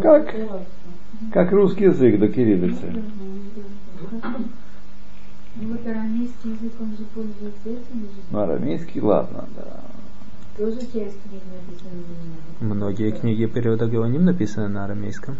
как. 0.00 0.34
Ну 0.34 0.48
как? 0.48 0.62
Как 1.32 1.52
русский 1.52 1.84
язык 1.84 2.18
до 2.18 2.26
кириллицы. 2.26 2.92
Ну 5.56 5.68
вот 5.68 5.86
арамейский 5.86 6.50
язык, 6.50 6.72
он 6.80 6.90
же 6.96 7.04
пользуется 7.14 7.68
этим 7.68 8.00
же. 8.00 8.20
Ну, 8.30 8.38
арамейский, 8.40 9.00
ладно, 9.00 9.44
да. 9.56 9.80
Тоже 10.56 10.80
часть 10.80 10.92
книг 11.22 11.42
написана 11.52 12.02
на. 12.60 12.74
Многие 12.74 13.12
книги 13.12 13.46
периода 13.46 13.86
Геоним 13.86 14.24
написаны 14.24 14.68
на 14.68 14.84
арамейском. 14.84 15.36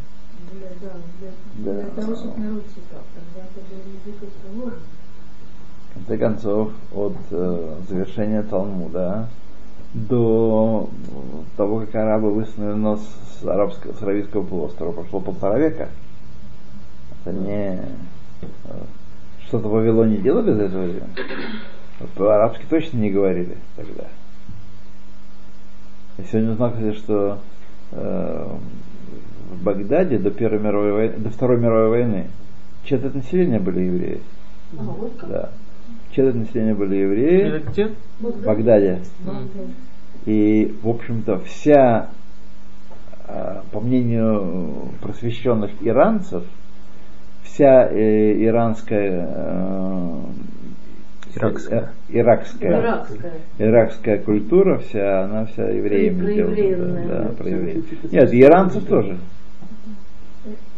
Для, 0.53 0.69
да, 0.81 0.95
для, 1.21 1.73
Да. 1.73 1.83
для 1.83 2.03
того, 2.03 2.17
чтобы 2.17 2.39
народ 2.39 2.65
читал. 2.69 3.03
Тогда 3.15 3.49
это 3.49 3.61
был 3.71 4.13
язык 4.13 4.23
разговора. 4.23 4.75
В 5.91 5.95
конце 5.95 6.19
концов, 6.19 6.73
от 6.93 7.17
э, 7.31 7.77
завершения 7.89 8.43
Талмуда 8.43 9.29
до 9.95 10.91
того, 11.57 11.81
как 11.81 11.95
арабы 11.95 12.33
высунули 12.33 12.75
нос 12.75 13.01
с, 13.41 13.45
арабского, 13.47 13.93
с 13.93 14.03
Аравийского 14.03 14.45
полуострова, 14.45 14.93
прошло 14.93 15.21
полтора 15.21 15.59
века. 15.59 15.89
Это 17.25 17.33
не... 17.33 17.81
э, 19.45 19.49
Что-то 19.49 19.69
в 19.69 19.73
Вавилоне 19.73 20.19
делали 20.19 20.53
за 20.53 20.63
это 20.65 20.79
время? 20.79 21.09
Вот 22.01 22.11
по-арабски 22.11 22.65
точно 22.69 22.99
не 22.99 23.11
говорили 23.11 23.57
тогда. 23.77 24.05
Я 26.19 26.25
сегодня 26.25 26.53
узнал, 26.53 26.71
кстати, 26.73 26.97
что 26.97 27.39
э, 27.93 28.47
в 29.51 29.63
Багдаде 29.63 30.19
до 30.19 30.31
Первой 30.31 30.61
мировой 30.61 30.93
войны, 30.93 31.17
до 31.19 31.31
Второй 31.31 31.59
мировой 31.59 31.89
войны 31.89 32.27
четверть 32.85 33.15
населения 33.15 33.59
были 33.59 33.81
евреи. 33.81 34.21
А. 34.79 35.27
Да. 35.27 35.51
Четверть 36.11 36.37
населения 36.37 36.75
были 36.75 36.97
евреи 36.97 37.57
Это 37.57 37.71
где? 37.71 37.91
в 38.21 38.45
Багдаде. 38.45 39.01
И, 40.27 40.75
в 40.83 40.89
общем-то, 40.89 41.41
вся, 41.41 42.11
э, 43.27 43.61
по 43.73 43.81
мнению 43.81 44.91
просвещенных 45.03 45.71
иранцев, 45.83 46.45
вся 47.55 47.89
э, 47.89 48.45
иранская, 48.45 49.29
э, 49.31 50.21
Иракская. 51.37 51.81
э, 51.81 51.87
иракская, 52.19 52.81
Иракская. 52.81 53.33
иракская 53.59 54.19
культура, 54.19 54.79
вся, 54.79 55.23
она 55.25 55.45
вся 55.47 55.69
евреями 55.71 56.25
проявленная, 56.25 57.07
Да, 57.07 57.31
да. 57.39 57.49
евреев. 57.49 58.13
Нет, 58.13 58.33
и 58.33 58.41
иранцев 58.43 58.85
тоже. 58.87 59.19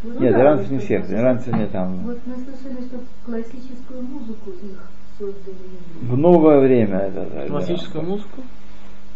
Вот 0.03 0.21
Нет, 0.21 0.33
да, 0.35 0.41
иранцев 0.43 0.71
не 0.71 0.79
всех, 0.79 1.05
это- 1.05 1.15
иранцев 1.15 1.55
не 1.57 1.67
там. 1.67 1.97
Вот 2.05 2.19
мы 2.27 2.35
слышали, 2.35 2.83
что 2.87 2.99
классическую 3.25 4.03
музыку 4.03 4.51
их 4.51 4.91
создали. 5.19 5.57
В 6.03 6.17
новое 6.19 6.61
время 6.61 6.99
это. 6.99 7.27
да, 7.35 7.47
Классическую 7.49 8.05
музыку? 8.05 8.43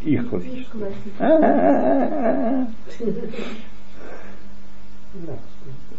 Их 0.02 0.22
Их 0.22 0.30
классическую. 0.30 0.86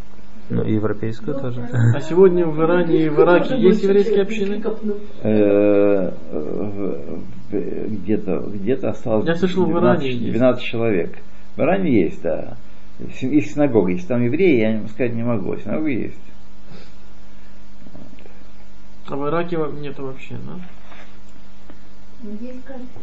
Ну, 0.49 0.63
и 0.63 0.73
европейскую 0.73 1.39
тоже. 1.39 1.61
А 1.95 2.01
сегодня 2.01 2.45
в 2.45 2.59
Иране 2.61 3.05
и 3.05 3.09
в 3.09 3.19
Ираке 3.19 3.57
есть 3.57 3.83
еврейские 3.83 4.23
общины? 4.23 4.61
Э, 5.23 6.11
где-то 7.51 8.39
где-то 8.47 8.89
осталось 8.89 9.27
Я 9.27 9.35
слышал, 9.35 9.63
в 9.65 9.69
12, 9.69 10.03
Иране 10.03 10.11
есть. 10.11 10.37
12 10.37 10.63
человек. 10.63 11.17
В 11.55 11.61
Иране 11.61 12.03
есть, 12.03 12.21
да. 12.21 12.57
Есть 12.99 13.53
синагога, 13.53 13.91
если 13.91 14.07
там 14.07 14.23
евреи, 14.23 14.59
я 14.59 14.87
сказать 14.87 15.13
не 15.13 15.23
могу. 15.23 15.55
Синагога 15.57 15.89
есть. 15.89 16.19
А 19.07 19.15
в 19.15 19.27
Ираке 19.27 19.57
нет 19.79 19.97
вообще, 19.97 20.35
да? 20.35 20.59
Но 22.23 22.29
есть, 22.39 22.59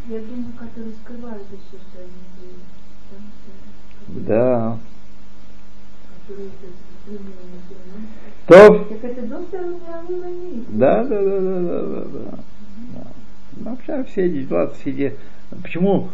я 0.08 0.20
думаю, 0.20 0.52
которые 0.56 0.92
скрывают 1.02 1.42
еще, 1.50 1.82
что 1.82 1.98
они 2.00 2.10
Да. 4.24 4.78
которые. 6.28 6.50
То. 8.46 8.86
Да, 10.68 11.04
да, 11.04 11.22
да, 11.22 11.40
да, 11.40 11.60
да, 11.60 11.82
да, 11.82 12.04
да. 12.04 12.30
Да. 12.94 13.06
Ну, 13.56 13.70
Вообще 13.70 14.04
все 14.04 14.26
эти 14.26 14.44
дела, 14.44 14.68
все 14.68 14.90
эти... 14.90 15.14
Почему 15.62 16.08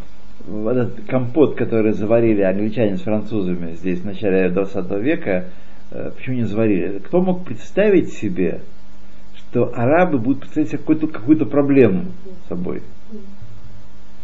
этот 0.47 1.05
компот, 1.07 1.55
который 1.55 1.93
заварили 1.93 2.41
англичане 2.41 2.97
с 2.97 3.01
французами 3.01 3.75
здесь 3.75 3.99
в 3.99 4.05
начале 4.05 4.49
20 4.49 4.91
века, 5.01 5.45
э, 5.91 6.11
почему 6.15 6.35
не 6.35 6.43
заварили? 6.43 6.99
Кто 6.99 7.21
мог 7.21 7.45
представить 7.45 8.13
себе, 8.13 8.61
что 9.35 9.71
арабы 9.73 10.17
будут 10.17 10.41
представлять 10.41 10.69
себе 10.69 10.79
какую-то, 10.79 11.07
какую-то 11.07 11.45
проблему 11.45 12.05
собой? 12.49 12.83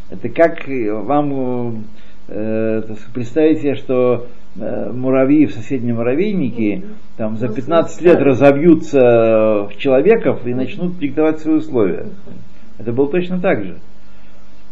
Это 0.10 0.30
как 0.30 0.68
э, 0.68 0.92
вам 0.92 1.86
э, 2.28 2.82
представить 3.14 3.62
себе, 3.62 3.76
что 3.76 4.28
муравьи 4.56 5.46
в 5.46 5.54
соседнем 5.54 5.96
муравейнике 5.96 6.84
там 7.18 7.38
за 7.38 7.48
15 7.48 8.02
лет 8.02 8.20
разовьются 8.20 9.68
в 9.70 9.78
человеков 9.78 10.46
и 10.46 10.54
начнут 10.54 10.98
диктовать 11.00 11.40
свои 11.40 11.56
условия. 11.56 12.08
Это 12.78 12.92
было 12.92 13.10
точно 13.10 13.40
так 13.40 13.64
же. 13.64 13.78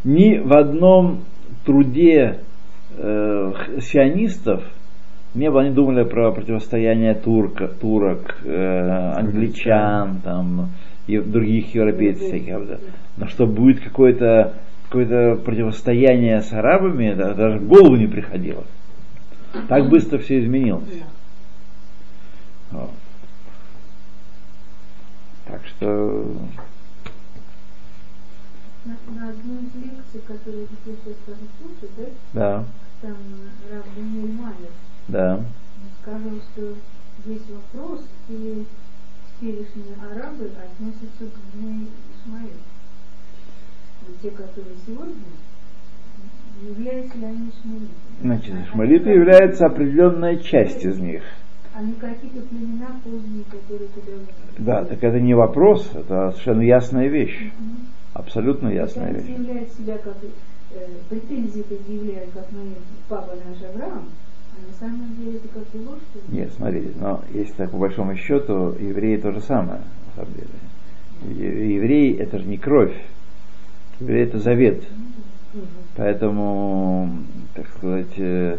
Ни 0.04 0.38
в 0.38 0.54
одном 0.54 1.20
труде 1.66 2.40
э, 2.98 3.54
сионистов 3.82 4.64
не 5.36 5.50
было, 5.52 5.62
они 5.62 5.72
думали 5.72 6.04
про 6.04 6.32
противостояние 6.32 7.14
турка, 7.14 7.68
турок, 7.68 8.40
э, 8.44 9.14
англичан, 9.16 10.22
там, 10.24 10.70
и 11.08 11.20
других 11.20 11.74
европейцев 11.76 12.28
всяких. 12.28 12.68
да. 12.68 12.78
Но 13.18 13.28
что 13.28 13.46
будет 13.46 13.80
какое-то 13.82 14.54
какое 14.86 15.36
противостояние 15.36 16.42
с 16.42 16.52
арабами, 16.52 17.14
да, 17.14 17.34
даже 17.34 17.60
в 17.60 17.68
голову 17.68 17.96
не 17.96 18.08
приходило. 18.08 18.64
Так 19.68 19.90
быстро 19.90 20.20
все 20.20 20.40
изменилось. 20.44 21.04
Вот. 22.72 22.92
Так 25.46 25.66
что 25.66 26.38
На, 28.86 28.96
на 29.16 29.30
одной 29.30 29.64
из 29.64 29.76
лекций, 29.76 30.22
которые 30.28 30.62
я 30.62 30.68
сейчас 30.96 31.38
слушать, 31.60 31.92
да, 31.98 32.06
да, 32.34 32.66
там 33.02 33.12
э, 33.12 33.74
Рав 33.74 33.86
Даниэль 33.96 34.32
Майер 34.34 34.72
да. 35.08 35.44
сказал, 36.02 36.40
что 36.54 36.76
есть 37.26 37.50
вопрос, 37.50 38.06
и 38.30 38.66
теперешние 39.40 39.96
арабы 40.02 40.46
относятся 40.46 41.26
к 41.26 41.54
дне 41.54 41.88
Исмаила. 42.14 42.62
Вот 44.08 44.22
те, 44.22 44.32
которые 44.32 44.76
сегодня, 44.86 45.16
являются 46.68 47.18
ли 47.18 47.26
они? 47.26 47.50
Значит, 48.22 48.54
А- 48.56 48.64
Ишмаилиты 48.66 49.10
они 49.10 49.20
является 49.20 49.66
определенная 49.66 50.38
часть 50.38 50.84
из 50.84 50.98
них. 51.00 51.24
Они 51.74 51.94
какие-то 51.94 52.42
племена 52.48 52.88
поздние, 53.04 53.44
которые 53.46 53.88
туда 53.90 54.12
Да, 54.58 54.86
так 54.86 55.02
это 55.04 55.20
не 55.20 55.34
вопрос, 55.34 55.90
это 55.94 56.32
совершенно 56.32 56.62
ясная 56.62 57.08
вещь. 57.08 57.52
Абсолютно 58.14 58.68
ясная 58.70 59.10
Они 59.10 59.20
вещь. 59.20 59.70
себя 59.78 59.98
как 60.00 60.18
э, 60.74 60.88
претензии 61.10 61.62
предъявляют, 61.62 62.32
как 62.34 62.52
мы 62.52 62.74
папа 63.08 63.32
наш 63.48 63.64
Авраам, 63.70 64.10
а 64.52 64.68
на 64.68 64.74
самом 64.78 65.16
деле 65.16 65.38
это 65.38 65.48
как 65.50 65.64
ложь. 65.76 66.00
что 66.12 66.32
ли? 66.32 66.38
Нет, 66.40 66.52
смотрите, 66.58 66.90
но 67.00 67.24
если 67.34 67.54
так 67.54 67.72
по 67.72 67.78
большому 67.78 68.16
счету, 68.18 68.76
евреи 68.80 69.16
то 69.18 69.32
же 69.32 69.40
самое, 69.42 69.80
на 70.18 70.24
самом 70.24 70.34
деле. 70.34 70.50
Евреи 71.76 72.18
это 72.18 72.40
же 72.40 72.46
не 72.46 72.58
кровь. 72.58 72.94
Евреи 74.02 74.24
это 74.24 74.40
завет. 74.40 74.84
Поэтому, 76.00 77.10
так 77.54 77.68
сказать, 77.68 78.18
э, 78.18 78.58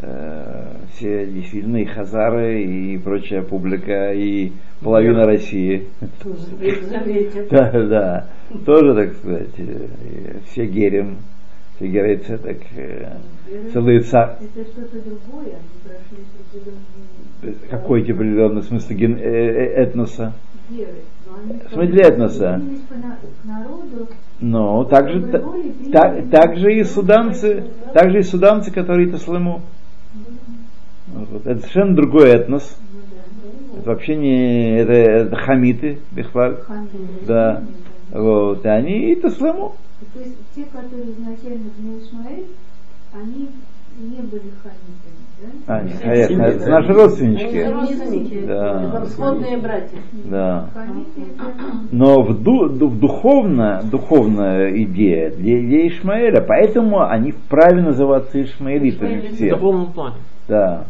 э, 0.00 0.64
все 0.92 1.24
действительно 1.24 1.78
и 1.78 1.86
хазары, 1.86 2.62
и 2.62 2.98
прочая 2.98 3.40
публика, 3.40 4.12
и 4.12 4.52
половина 4.82 5.24
России. 5.24 5.88
Да, 7.50 7.70
да. 7.72 8.26
Тоже, 8.66 8.94
так 8.94 9.14
сказать, 9.14 9.54
э, 9.56 9.86
все 10.44 10.66
герем, 10.66 11.16
герейцы, 11.80 12.38
так 12.38 12.56
э, 12.76 13.16
целые 13.72 14.00
ца- 14.00 14.38
Это 14.40 14.68
что-то 14.70 14.98
какой 17.70 18.02
тип 18.02 18.16
определенный 18.16 18.62
смысл 18.62 18.92
ген- 18.92 19.18
э, 19.18 19.22
э, 19.22 19.82
этноса. 19.82 20.32
веры. 20.70 20.90
Смысле 21.72 22.02
этноса? 22.02 22.62
Но 24.40 24.84
также, 24.84 25.20
та- 25.22 25.42
та- 25.92 26.22
также 26.30 26.74
и 26.78 26.84
суданцы, 26.84 27.64
также 27.92 28.20
и 28.20 28.22
суданцы, 28.22 28.70
которые 28.70 29.08
Таслыму. 29.10 29.62
Вот. 31.08 31.46
Это 31.46 31.60
совершенно 31.60 31.94
другой 31.94 32.30
этнос. 32.30 32.76
ну 33.72 33.78
Это 33.80 33.90
вообще 33.90 34.16
не 34.16 34.78
это, 34.78 34.92
это 34.92 35.36
хамиты, 35.36 35.98
ханты. 36.66 36.98
Да. 37.26 37.62
Вот. 38.10 38.64
И 38.64 38.68
они 38.68 39.12
и 39.12 39.14
Таслыму. 39.16 39.74
То 40.12 40.20
есть 40.20 40.36
те, 40.54 40.64
которые 40.64 41.10
изначально 41.12 41.70
в 41.76 41.98
Исмаэль, 42.02 42.46
они 43.12 43.48
не 43.98 44.20
были 44.22 44.50
ханитами, 44.62 45.24
да? 45.40 45.74
А, 45.76 45.82
не, 45.82 45.92
конечно, 45.92 46.42
это 46.42 46.68
наши 46.68 46.92
родственнички. 46.92 47.62
родственники. 47.64 48.44
Да. 48.46 48.92
Это 48.96 49.06
Сходные 49.10 49.56
братья. 49.58 49.98
Да. 50.24 50.68
Но 51.92 52.22
в, 52.22 52.42
ду, 52.42 52.68
в 52.68 52.98
духовно, 52.98 53.82
духовная 53.84 54.70
идея 54.82 55.30
для, 55.30 55.60
для 55.60 55.88
Ишмаэля, 55.88 56.40
поэтому 56.40 57.02
они 57.08 57.30
вправе 57.32 57.82
называться 57.82 58.42
Ишмаэлитами 58.42 59.28
В 59.28 59.34
все. 59.34 59.50
духовном 59.50 59.92
плане. 59.92 60.16
Да. 60.48 60.86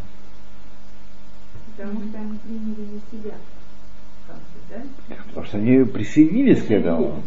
потому 1.76 2.00
что 2.08 2.18
они 2.18 2.38
приняли 2.38 2.88
на 2.90 3.18
себя. 3.18 3.34
Да? 4.70 5.16
Потому 5.28 5.46
что 5.46 5.58
они 5.58 5.84
присоединились 5.84 6.62
к 6.62 6.70
этому. 6.70 7.22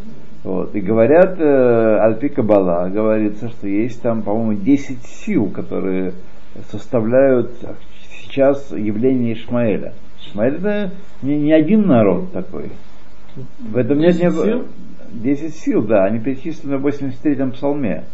Вот. 0.47 0.73
И 0.75 0.79
говорят, 0.79 1.35
э, 1.41 1.97
Альпи 1.99 2.29
Кабала, 2.29 2.87
говорится, 2.87 3.49
что 3.49 3.67
есть 3.67 4.01
там, 4.01 4.21
по-моему, 4.21 4.53
10 4.53 5.03
сил, 5.03 5.49
которые 5.49 6.13
составляют 6.71 7.51
сейчас 8.21 8.71
явление 8.71 9.33
Ишмаэля. 9.33 9.91
Ишмаэль 10.21 10.55
это 10.55 10.91
не, 11.21 11.37
не 11.37 11.51
один 11.51 11.85
народ 11.85 12.31
такой. 12.31 12.71
В 13.59 13.75
этом 13.75 13.97
нет 13.97 14.15
10 14.15 14.23
ни 14.23 14.29
сил? 14.29 14.65
10 15.11 15.53
сил, 15.53 15.81
да, 15.81 16.05
они 16.05 16.19
перечислены 16.19 16.77
в 16.77 16.87
83-м 16.87 17.51
псалме. 17.51 18.05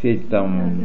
Все 0.00 0.12
эти 0.12 0.24
там. 0.24 0.82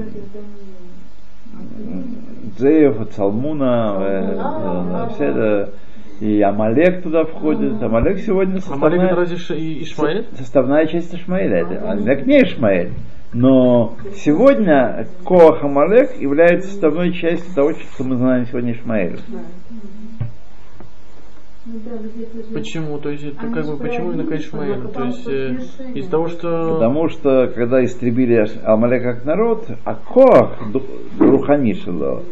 Дзеев, 2.58 3.10
Цалмуна, 3.16 3.98
э, 4.00 4.36
да, 4.38 5.10
все 5.14 5.24
это, 5.26 5.74
и 6.20 6.42
Амалек 6.42 7.04
туда 7.04 7.26
входит. 7.26 7.82
Амалек 7.82 8.20
сегодня 8.20 8.60
Амалек 8.70 9.02
составная, 9.02 9.06
это 9.08 9.16
разве 9.16 9.58
и 9.58 9.84
Ишмаэль? 9.84 10.26
составная 10.38 10.86
часть 10.88 11.14
Ишмаэля. 11.14 11.58
Это, 11.58 11.92
Амалек 11.92 12.26
не 12.26 12.42
Ишмаэль. 12.44 12.92
Но 13.34 13.96
сегодня 14.16 15.08
Коах 15.26 15.64
Амалек 15.64 16.20
является 16.20 16.70
составной 16.70 17.14
частью 17.14 17.54
того, 17.54 17.74
что 17.74 18.04
мы 18.04 18.16
знаем 18.16 18.46
сегодня 18.48 18.74
Ишмаэль. 18.74 19.20
Ну 19.30 19.40
Почему? 22.54 22.98
То 23.00 23.10
есть 23.10 23.26
это 23.26 23.48
как 23.50 23.66
бы 23.66 23.76
почему 23.76 24.14
именно 24.14 24.24
к 24.24 24.40
справедливы, 24.40 24.88
Ишмаэлю? 24.88 24.88
То 24.90 25.04
есть 25.04 25.28
э, 25.28 26.00
из-за 26.00 26.10
того, 26.10 26.28
что 26.30 26.74
Потому 26.76 27.10
что 27.10 27.48
когда 27.54 27.84
истребили 27.84 28.48
Амалек 28.64 29.04
как 29.04 29.26
народ, 29.26 29.66
а 29.84 29.96
Коах 29.96 30.60
Руханишило, 31.20 32.24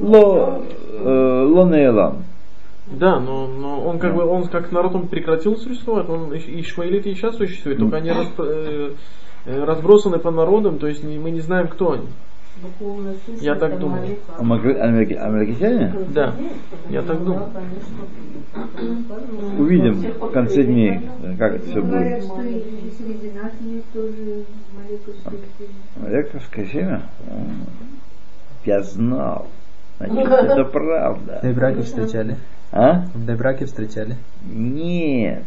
ло, 0.00 0.62
э, 0.98 1.42
ло. 1.44 2.16
Да, 2.90 3.18
но, 3.18 3.46
но 3.48 3.80
он 3.84 3.98
как 3.98 4.14
бы 4.14 4.24
он 4.24 4.46
как 4.46 4.70
народ 4.70 4.94
он 4.94 5.08
прекратил 5.08 5.56
существовать, 5.56 6.08
он 6.08 6.32
иш- 6.36 6.46
ишмаэлиты 6.46 7.10
и 7.10 7.14
сейчас 7.14 7.36
существуют, 7.36 7.78
только 7.80 7.96
они 7.96 8.10
распро- 8.10 8.46
э, 8.46 8.90
э, 9.46 9.64
разбросаны 9.64 10.18
по 10.18 10.30
народам, 10.30 10.78
то 10.78 10.86
есть 10.86 11.02
не- 11.02 11.18
мы 11.18 11.30
не 11.32 11.40
знаем, 11.40 11.66
кто 11.68 11.92
они. 11.92 12.06
Сущность, 13.26 13.42
Я 13.42 13.54
так 13.56 13.78
думаю. 13.78 14.16
америки- 14.38 15.12
Американцы? 15.12 15.92
Да, 16.14 16.34
я 16.88 17.02
так 17.02 17.22
думаю. 17.22 17.48
Увидим 19.58 19.94
в 20.18 20.30
конце 20.30 20.62
дней, 20.62 21.00
как 21.38 21.56
это 21.56 21.66
все 21.68 21.82
будет. 21.82 22.00
и 22.00 22.20
и 25.98 26.00
молекульские 26.00 26.66
семя. 26.66 27.02
Я 28.64 28.82
знал. 28.82 29.46
Значит, 29.98 30.16
это 30.28 30.64
правда. 30.64 31.38
Дайбраке 31.42 31.82
встречали. 31.82 32.36
А? 32.72 33.06
В 33.14 33.24
Дайбраке 33.24 33.66
встречали. 33.66 34.16
Нет. 34.44 35.44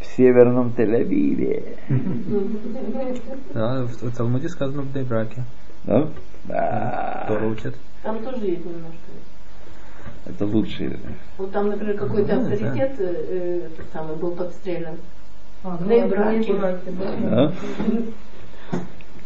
В 0.00 0.04
северном 0.16 0.72
Тель-Авиве. 0.76 1.76
Да, 3.54 3.84
в, 3.84 4.16
Талмуде 4.16 4.48
сказано 4.48 4.82
в 4.82 4.92
Дайбраке. 4.92 5.44
Да? 5.84 6.08
Да. 6.44 7.24
Тора 7.28 7.46
учат. 7.46 7.74
Там 8.02 8.22
тоже 8.22 8.46
есть 8.46 8.64
немножко. 8.64 8.98
Это 10.26 10.46
лучший. 10.46 10.98
Вот 11.38 11.52
там, 11.52 11.68
например, 11.68 11.96
какой-то 11.96 12.34
Ну, 12.34 12.42
да. 12.42 12.52
авторитет 12.52 12.92
э, 12.98 13.68
этот 13.72 13.92
самый 13.92 14.16
был 14.16 14.32
подстрелен. 14.32 14.96
А, 15.62 15.76
В 15.76 15.86
Нейбраке. 15.86 16.54
Да? 17.22 17.52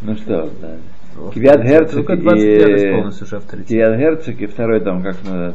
Ну 0.01 0.17
что, 0.17 0.51
да. 0.61 0.77
Кивят 1.33 1.63
Герцог 1.63 2.07
Только 2.07 2.17
21 2.17 3.11
и. 3.11 3.65
Кивят 3.67 3.99
Герцог 3.99 4.41
и 4.41 4.47
второй 4.47 4.81
там 4.81 5.03
как 5.03 5.23
на 5.25 5.51
э, 5.51 5.53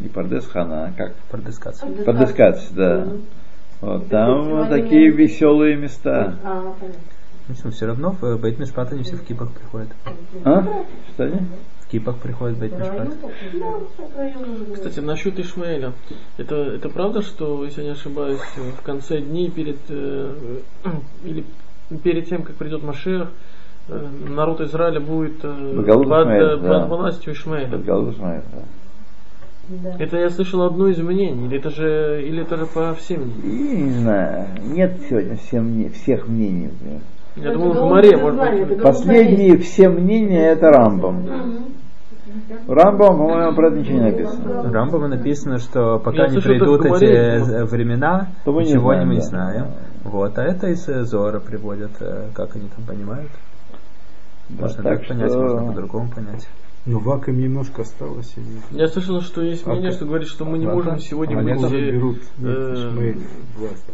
не 0.00 0.08
Пардес 0.08 0.46
Хана, 0.46 0.86
а 0.86 0.92
как? 0.96 1.14
Продискация. 1.30 1.90
Подыскаться, 2.04 2.72
да. 2.74 3.04
Мгм. 3.04 3.22
Вот 3.80 4.08
там 4.08 4.48
вот 4.50 4.68
такие 4.68 5.10
не- 5.10 5.16
веселые 5.16 5.76
места. 5.76 6.34
А, 6.42 6.74
понятно. 6.80 7.00
В 7.46 7.50
общем, 7.52 7.70
все 7.70 7.86
равно 7.86 8.14
в 8.20 8.36
Бейт 8.38 8.58
Мишпат 8.58 8.92
они 8.92 9.02
все 9.04 9.16
в 9.16 9.24
кипах 9.24 9.50
приходят. 9.52 9.88
А? 10.44 10.62
Что 11.14 11.24
они? 11.24 11.40
В 11.80 11.90
кипах 11.90 12.18
приходят 12.18 12.58
Бейт 12.58 12.72
Мишпат. 12.78 13.08
Да, 13.54 14.18
район 14.18 14.50
уже 14.50 14.74
Кстати, 14.74 15.00
насчет 15.00 15.38
Ишмаэля. 15.38 15.92
Это, 16.36 16.56
это 16.56 16.88
правда, 16.90 17.22
что, 17.22 17.64
если 17.64 17.82
я 17.82 17.88
не 17.88 17.92
ошибаюсь, 17.92 18.40
в 18.78 18.82
конце 18.82 19.20
дней 19.20 19.50
перед 19.50 19.78
э, 19.88 20.60
или 21.24 21.44
перед 22.02 22.28
тем, 22.28 22.42
как 22.42 22.56
придет 22.56 22.82
Машех, 22.82 23.28
э, 23.88 24.08
народ 24.28 24.60
Израиля 24.60 25.00
будет 25.00 25.42
э, 25.42 25.74
Под 25.76 25.86
голову 25.86 26.04
под, 26.10 26.20
Ишмаэля, 26.26 26.52
э, 26.52 26.56
да. 26.58 26.80
под 26.80 26.88
властью 26.88 27.32
Ишмаэля. 27.32 27.78
Под 27.78 28.14
знаю, 28.16 28.42
да. 28.52 28.62
Да. 29.68 29.96
Это 29.98 30.16
я 30.16 30.30
слышал 30.30 30.62
одно 30.62 30.88
из 30.88 30.98
мнений, 30.98 31.46
или 31.46 31.58
это 31.58 31.68
же, 31.70 32.22
или 32.26 32.40
это 32.42 32.56
же 32.56 32.66
по 32.66 32.94
всем 32.94 33.30
И 33.44 33.82
не 33.82 33.90
знаю, 33.90 34.46
нет 34.62 34.98
сегодня 35.08 35.36
всем, 35.36 35.64
мне- 35.66 35.90
всех 35.90 36.26
мнений. 36.26 36.70
Я 37.36 37.50
Это 37.50 37.58
думал, 37.58 37.74
в 37.74 37.88
море, 37.88 38.16
может 38.16 38.68
быть. 38.68 38.82
Последние 38.82 39.58
все 39.58 39.88
мнения 39.90 40.48
это. 40.52 40.70
В 42.66 42.72
Рамбам, 42.72 43.16
по-моему, 43.18 43.54
про 43.54 43.68
это 43.68 43.76
ничего 43.78 43.98
не 43.98 44.10
написано. 44.10 44.62
В 44.62 44.72
написано, 45.08 45.58
что 45.58 45.98
пока 45.98 46.22
Я 46.22 46.24
не 46.28 46.40
слышал, 46.40 46.50
придут 46.50 46.84
эти 46.86 47.04
э, 47.04 47.64
времена, 47.64 48.28
То 48.44 48.52
мы 48.52 48.62
не 48.62 48.70
ничего 48.70 48.92
знаем, 48.92 49.08
мы 49.08 49.14
не 49.14 49.20
да. 49.20 49.26
знаем. 49.26 49.66
Вот, 50.04 50.38
а 50.38 50.42
это 50.44 50.68
из 50.68 50.88
э, 50.88 51.04
Зора 51.04 51.40
приводят, 51.40 51.90
э, 52.00 52.28
как 52.34 52.56
они 52.56 52.68
там 52.74 52.84
понимают. 52.86 53.30
Да, 54.48 54.62
Можно 54.62 54.82
так 54.82 54.98
так 55.00 55.08
понять, 55.08 55.30
что- 55.30 55.40
можно 55.40 55.66
по-другому 55.72 56.10
понять. 56.10 56.48
Но 56.88 56.98
вакуум 57.00 57.38
немножко 57.38 57.82
осталось. 57.82 58.32
и 58.36 58.40
нет. 58.40 58.62
Я 58.70 58.88
слышал, 58.88 59.20
что 59.20 59.42
есть 59.42 59.66
мнение, 59.66 59.90
А 59.90 59.92
что 59.92 60.06
говорит, 60.06 60.26
что 60.26 60.46
мы 60.46 60.56
не 60.58 60.66
Ладно. 60.66 60.82
можем 60.82 60.98
сегодня 61.00 61.38
А 61.38 61.42
быть... 61.42 61.52
они 61.52 61.76
э, 61.76 61.90
берут 61.92 62.16
нет, 62.38 62.56
э, 62.56 62.74
Ишмаэль, 62.74 63.18
власть. 63.58 63.84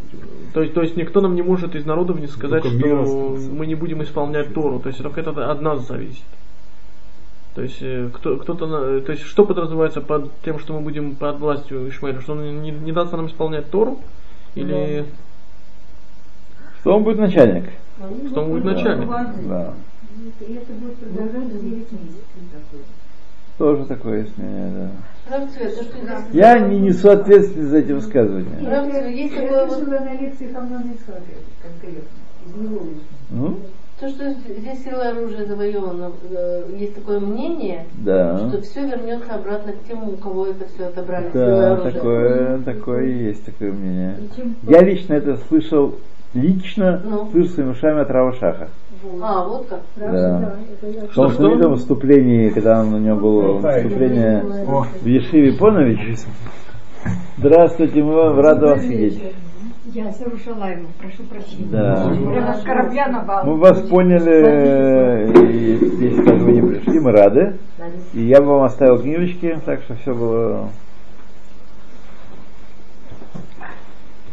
То 0.53 0.61
есть, 0.63 0.75
то 0.75 0.81
есть 0.83 0.97
никто 0.97 1.21
нам 1.21 1.35
не 1.35 1.43
может 1.43 1.75
из 1.75 1.85
народов 1.85 2.21
не 2.21 2.29
сказать, 2.29 2.63
Только 2.63 2.79
что 2.79 3.03
остался. 3.03 3.51
мы 3.51 3.67
не 3.67 3.75
будем 3.75 4.01
исполнять 4.05 4.55
Тору. 4.55 4.79
То 4.79 4.91
есть 4.91 5.03
только 5.03 5.21
это 5.23 5.51
от 5.51 5.61
нас 5.61 5.87
зависит. 5.89 6.23
То 7.57 7.63
есть 7.63 7.79
э, 7.83 8.11
кто, 8.13 8.37
кто-то, 8.37 8.67
на- 8.67 9.01
то 9.01 9.11
есть 9.11 9.25
что 9.25 9.45
подразумевается 9.45 10.01
под 10.01 10.31
тем, 10.45 10.61
что 10.61 10.75
мы 10.75 10.81
будем 10.81 11.17
под 11.17 11.41
властью 11.41 11.89
Ишмаэля, 11.89 12.21
что 12.21 12.35
он 12.35 12.63
не, 12.63 12.71
не 12.71 12.93
даст 12.93 13.11
нам 13.13 13.27
исполнять 13.27 13.71
Тору, 13.71 13.99
или 14.55 15.05
Что 16.81 16.97
он 16.97 17.03
будет 17.03 17.19
начальник? 17.19 17.71
что 18.31 18.43
он 18.43 18.51
будет 18.51 18.65
начальник? 18.65 19.09
Да. 19.49 19.75
И 20.41 20.55
это 20.55 20.73
будет 20.75 20.97
продолжаться 20.97 21.59
9 21.59 21.93
месяцев. 21.93 22.25
Тоже 23.59 23.85
такое 23.85 24.23
есть 24.23 24.37
мнение, 24.37 24.91
да. 25.29 25.47
Я 26.33 26.59
не 26.59 26.81
несу 26.81 27.11
ответственность 27.11 27.71
за 27.71 27.79
эти 27.79 27.93
высказывания. 27.93 28.69
Рав 28.69 28.91
Цвет, 28.91 29.07
есть 29.11 29.35
Я 29.35 29.43
такое 29.43 29.67
вот 29.67 29.79
слышала 29.79 30.01
на 30.05 30.13
лекции 30.21 30.53
Хамнана 30.53 30.91
Исхака 30.93 31.23
конкретно. 31.63 32.09
Из 32.47 32.55
него 32.57 32.79
вышла. 32.81 33.01
Ну, 33.31 33.57
То, 34.01 34.09
что 34.09 34.33
здесь 34.33 34.83
сила 34.85 35.09
оружия 35.11 35.47
завоевана, 35.47 36.11
э, 36.29 36.65
есть 36.77 36.97
такое 36.97 37.21
мнение, 37.21 37.87
да. 37.99 38.49
что 38.49 38.61
все 38.61 38.87
вернется 38.87 39.33
обратно 39.35 39.73
к 39.73 39.87
тем, 39.89 40.09
у 40.09 40.17
кого 40.17 40.49
это 40.49 40.67
все 40.75 40.87
отобрали. 40.87 41.31
Да, 41.33 41.77
такое, 41.77 42.59
такое 42.63 43.05
и 43.07 43.25
есть 43.27 43.45
такое 43.45 43.71
мнение. 43.73 44.17
Я 44.65 44.81
лично 44.83 45.15
это 45.15 45.37
слышал, 45.49 45.95
лично 46.35 47.01
Ну. 47.05 47.31
слышу 47.31 47.51
своими 47.51 47.71
ушами 47.71 48.01
от 48.03 48.11
Рава 48.11 48.33
Шаха. 48.33 48.69
А, 49.21 49.45
вот 49.45 49.67
как. 49.67 49.81
Да. 49.97 50.57
В 50.81 51.15
том 51.15 51.31
Что, 51.31 51.57
что? 51.57 51.69
выступлении, 51.69 52.49
когда 52.51 52.83
у 52.83 52.99
него 52.99 53.17
было 53.17 53.53
выступление 53.59 54.43
в 54.43 55.07
Ешиве 55.07 55.53
Понович. 55.53 56.19
Здравствуйте, 57.37 58.03
мы 58.03 58.15
вам 58.15 58.41
рады 58.41 58.67
вас 58.67 58.83
видеть. 58.83 59.35
Я 59.93 60.11
с 60.11 60.21
Иерушалайма, 60.21 60.89
прошу 60.99 61.23
прощения. 61.25 61.69
Да. 61.71 62.09
Прямо 62.09 62.55
с 62.55 62.63
корабля 62.63 63.09
на 63.09 63.23
бал. 63.23 63.45
Мы 63.45 63.57
вас 63.59 63.81
поняли, 63.83 65.31
и 65.53 66.05
если 66.05 66.25
как 66.25 66.39
вы 66.39 66.53
не 66.53 66.63
пришли, 66.63 67.01
мы 67.01 67.13
рады. 67.13 67.59
И 68.15 68.23
я 68.23 68.41
бы 68.41 68.47
вам 68.47 68.63
оставил 68.63 68.99
книжечки, 68.99 69.61
так 69.65 69.83
что 69.83 69.95
все 69.97 70.15
было... 70.15 70.71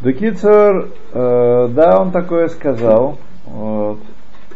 Бекицер, 0.02 0.88
э, 1.14 1.68
да, 1.76 2.02
он 2.02 2.12
такое 2.12 2.48
сказал, 2.48 3.20
вот, 3.46 4.00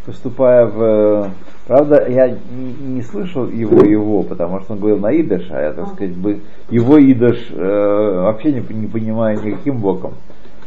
поступая 0.06 0.66
в... 0.66 1.32
Правда, 1.68 2.08
я 2.08 2.30
не, 2.30 2.74
не 2.74 3.02
слышал 3.02 3.48
его 3.48 3.84
его, 3.84 4.24
потому 4.24 4.60
что 4.62 4.74
он 4.74 4.80
говорил 4.80 5.00
на 5.00 5.12
идыш, 5.20 5.48
а 5.50 5.62
я, 5.62 5.74
так 5.74 5.88
сказать, 5.88 6.16
бы, 6.16 6.42
его 6.70 7.00
идыш 7.00 7.48
э, 7.52 8.22
вообще 8.24 8.54
не, 8.54 8.62
не 8.74 8.88
понимаю 8.88 9.44
никаким 9.44 9.80
боком. 9.80 10.14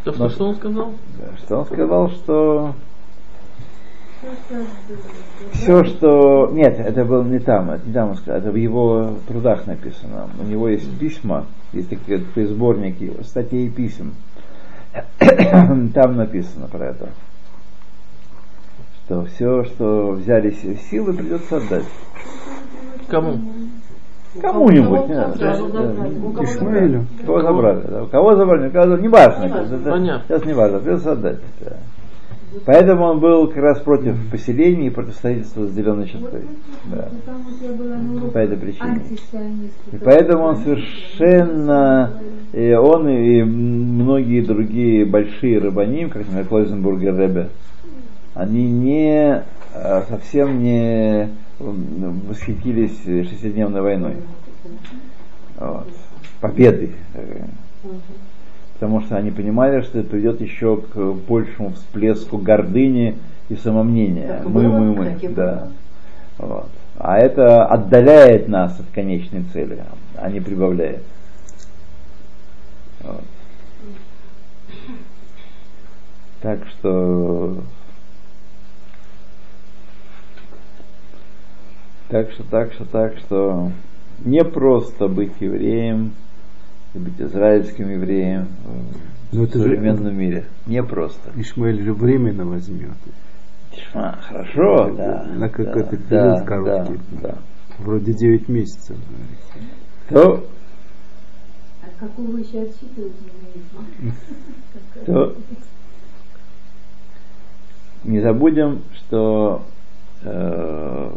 То, 0.04 0.12
что, 0.12 0.28
что 0.28 0.48
он 0.48 0.54
сказал? 0.56 0.92
Да, 1.18 1.36
Что 1.38 1.58
он 1.58 1.66
сказал, 1.66 2.10
что 2.10 2.74
все, 5.52 5.84
что... 5.84 6.50
Нет, 6.52 6.78
это 6.78 7.04
было 7.04 7.22
не 7.22 7.38
там, 7.38 7.70
это 7.70 7.86
не 7.86 7.92
там 7.92 8.10
он 8.10 8.16
сказал, 8.16 8.40
это 8.40 8.50
в 8.50 8.56
его 8.56 9.14
трудах 9.28 9.66
написано. 9.66 10.28
У 10.40 10.44
него 10.44 10.68
есть 10.68 10.98
письма, 10.98 11.46
есть 11.72 11.88
такие, 11.88 12.18
такие 12.18 12.48
сборники 12.48 13.12
статей 13.22 13.66
и 13.66 13.70
писем. 13.70 14.14
Там 15.94 16.16
написано 16.16 16.66
про 16.66 16.86
это. 16.86 17.10
Что 19.08 19.24
все, 19.24 19.64
что 19.64 20.10
взяли 20.12 20.50
си- 20.50 20.78
силы, 20.90 21.14
придется 21.14 21.56
отдать. 21.56 21.84
Кому? 23.08 23.38
Кому-нибудь, 24.38 25.08
не 25.08 25.14
кого 25.14 25.32
забрали, 25.32 25.38
Да, 25.38 25.54
забрали, 25.56 26.14
у 26.18 26.30
кого 26.32 26.44
Ишмаэлю. 26.44 27.06
Кого 27.24 27.40
забрали? 27.40 27.80
да. 27.88 28.04
Кого 28.10 28.36
забрали? 28.36 28.68
Кого 28.68 28.84
забрали? 28.86 29.02
Неважно. 29.02 29.44
Неважно. 29.46 29.66
сейчас, 29.68 29.80
это- 29.80 29.90
Понятно. 29.90 30.22
Сейчас 30.28 30.44
не 30.44 30.52
важно, 30.52 30.78
придется 30.80 31.12
отдать. 31.12 31.38
да. 31.64 31.76
Поэтому 32.66 33.04
он 33.04 33.20
был 33.20 33.46
как 33.48 33.56
раз 33.58 33.78
против 33.80 34.14
поселений 34.30 34.88
и 34.88 34.90
против 34.90 35.14
строительства 35.14 35.66
с 35.66 35.70
зеленой 35.70 36.06
чертой. 36.06 36.42
Да. 36.92 37.08
Уроках 38.14 38.32
По 38.32 38.38
этой 38.38 38.58
причине. 38.58 39.00
И 39.92 39.96
поэтому 39.96 40.44
он 40.44 40.56
совершенно, 40.56 42.10
и 42.52 42.74
он 42.74 43.08
и 43.08 43.42
многие 43.42 44.42
другие 44.42 45.06
большие 45.06 45.58
рыбаним, 45.60 46.10
как, 46.10 46.22
например, 46.26 46.44
Клойзенбургер 46.46 47.16
Ребе, 47.18 47.48
они 48.38 48.70
не 48.70 49.42
а, 49.74 50.04
совсем 50.08 50.62
не 50.62 51.28
восхитились 51.58 53.02
шестидневной 53.02 53.80
войной. 53.82 54.16
Вот. 55.56 55.88
Победой. 56.40 56.92
э, 57.14 57.46
Потому 58.74 59.00
что 59.00 59.16
они 59.16 59.32
понимали, 59.32 59.80
что 59.80 59.98
это 59.98 60.08
приведет 60.08 60.40
еще 60.40 60.76
к 60.76 60.96
большему 61.28 61.72
всплеску 61.72 62.38
гордыни 62.38 63.18
и 63.48 63.56
самомнения. 63.56 64.28
Так 64.28 64.48
мы, 64.48 64.68
мы, 64.68 64.94
мы. 64.94 65.28
Да. 65.30 65.70
Вот. 66.38 66.68
А 66.96 67.18
это 67.18 67.66
отдаляет 67.66 68.46
нас 68.46 68.78
от 68.78 68.86
конечной 68.94 69.42
цели, 69.52 69.82
а 70.16 70.30
не 70.30 70.38
прибавляет. 70.38 71.02
Вот. 73.00 73.24
Так 76.40 76.60
что 76.68 77.64
так 82.08 82.30
что, 82.32 82.42
так 82.44 82.72
что, 82.72 82.84
так 82.86 83.18
что 83.18 83.72
не 84.24 84.42
просто 84.44 85.08
быть 85.08 85.32
евреем 85.40 86.12
и 86.94 86.98
быть 86.98 87.20
израильским 87.20 87.90
евреем 87.90 88.48
в 89.30 89.36
Но 89.36 89.44
это 89.44 89.58
же- 89.58 89.64
современном 89.64 90.16
мире. 90.16 90.46
Не 90.66 90.82
просто. 90.82 91.30
Ишмаэль 91.36 91.82
же 91.82 91.92
временно 91.92 92.44
возьмет. 92.46 92.96
Тишма, 93.72 94.18
хорошо, 94.22 94.90
да. 94.96 95.24
На 95.36 95.48
какой-то 95.48 95.90
да, 95.90 95.96
период 95.96 96.08
да, 96.38 96.40
короткий. 96.44 97.00
Да, 97.22 97.34
Вроде 97.78 98.12
9 98.12 98.48
месяцев. 98.48 98.96
да. 100.10 100.14
То, 100.20 100.32
От 101.82 101.94
какого 102.00 102.36
еще 102.38 102.62
отсчитывать 102.62 103.12
то 105.06 105.36
не 108.04 108.20
забудем, 108.20 108.82
что 108.94 109.62
э, 110.22 111.10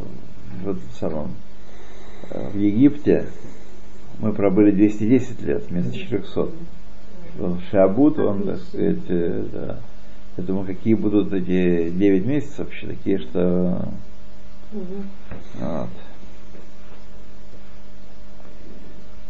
в, 0.63 0.95
самом, 0.99 1.35
э, 2.29 2.49
в 2.49 2.57
Египте 2.57 3.25
мы 4.19 4.33
пробыли 4.33 4.71
210 4.71 5.41
лет 5.41 5.63
вместо 5.69 5.93
400. 5.93 6.49
Что 7.33 7.57
Шабут, 7.71 8.19
он, 8.19 8.43
так 8.43 8.59
сказать, 8.59 8.99
э, 9.09 9.45
да. 9.51 9.79
Я 10.37 10.43
думаю, 10.43 10.65
какие 10.65 10.93
будут 10.93 11.33
эти 11.33 11.89
9 11.89 12.25
месяцев 12.25 12.59
вообще 12.59 12.87
такие, 12.87 13.19
что 13.19 13.89
Мгм. 14.71 15.09
Вот. 15.55 15.89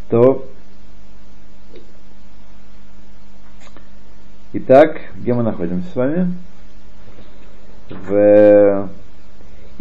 То. 0.09 0.47
Итак, 4.53 5.01
где 5.15 5.33
мы 5.33 5.41
находимся 5.41 5.89
с 5.89 5.95
вами? 5.95 6.33
В... 7.89 8.89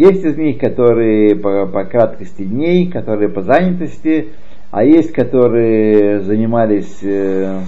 Есть 0.01 0.25
из 0.25 0.39
них, 0.39 0.59
которые 0.59 1.37
по, 1.37 1.67
по 1.67 1.85
краткости 1.85 2.45
дней, 2.45 2.91
которые 2.91 3.29
по 3.29 3.43
занятости, 3.43 4.31
а 4.71 4.83
есть, 4.83 5.13
которые 5.13 6.23
занимались 6.23 7.01
э, 7.03 7.61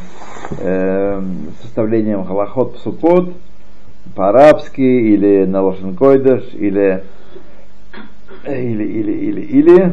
э, 0.59 1.23
составлением 1.61 2.25
халахот 2.25 2.77
псукот 2.77 3.35
по-арабски 4.15 4.81
или 4.81 5.45
на 5.45 5.61
лошенкойдаш 5.61 6.55
или 6.55 7.05
или 8.47 8.83
или 8.83 9.13
или 9.13 9.41
или 9.43 9.93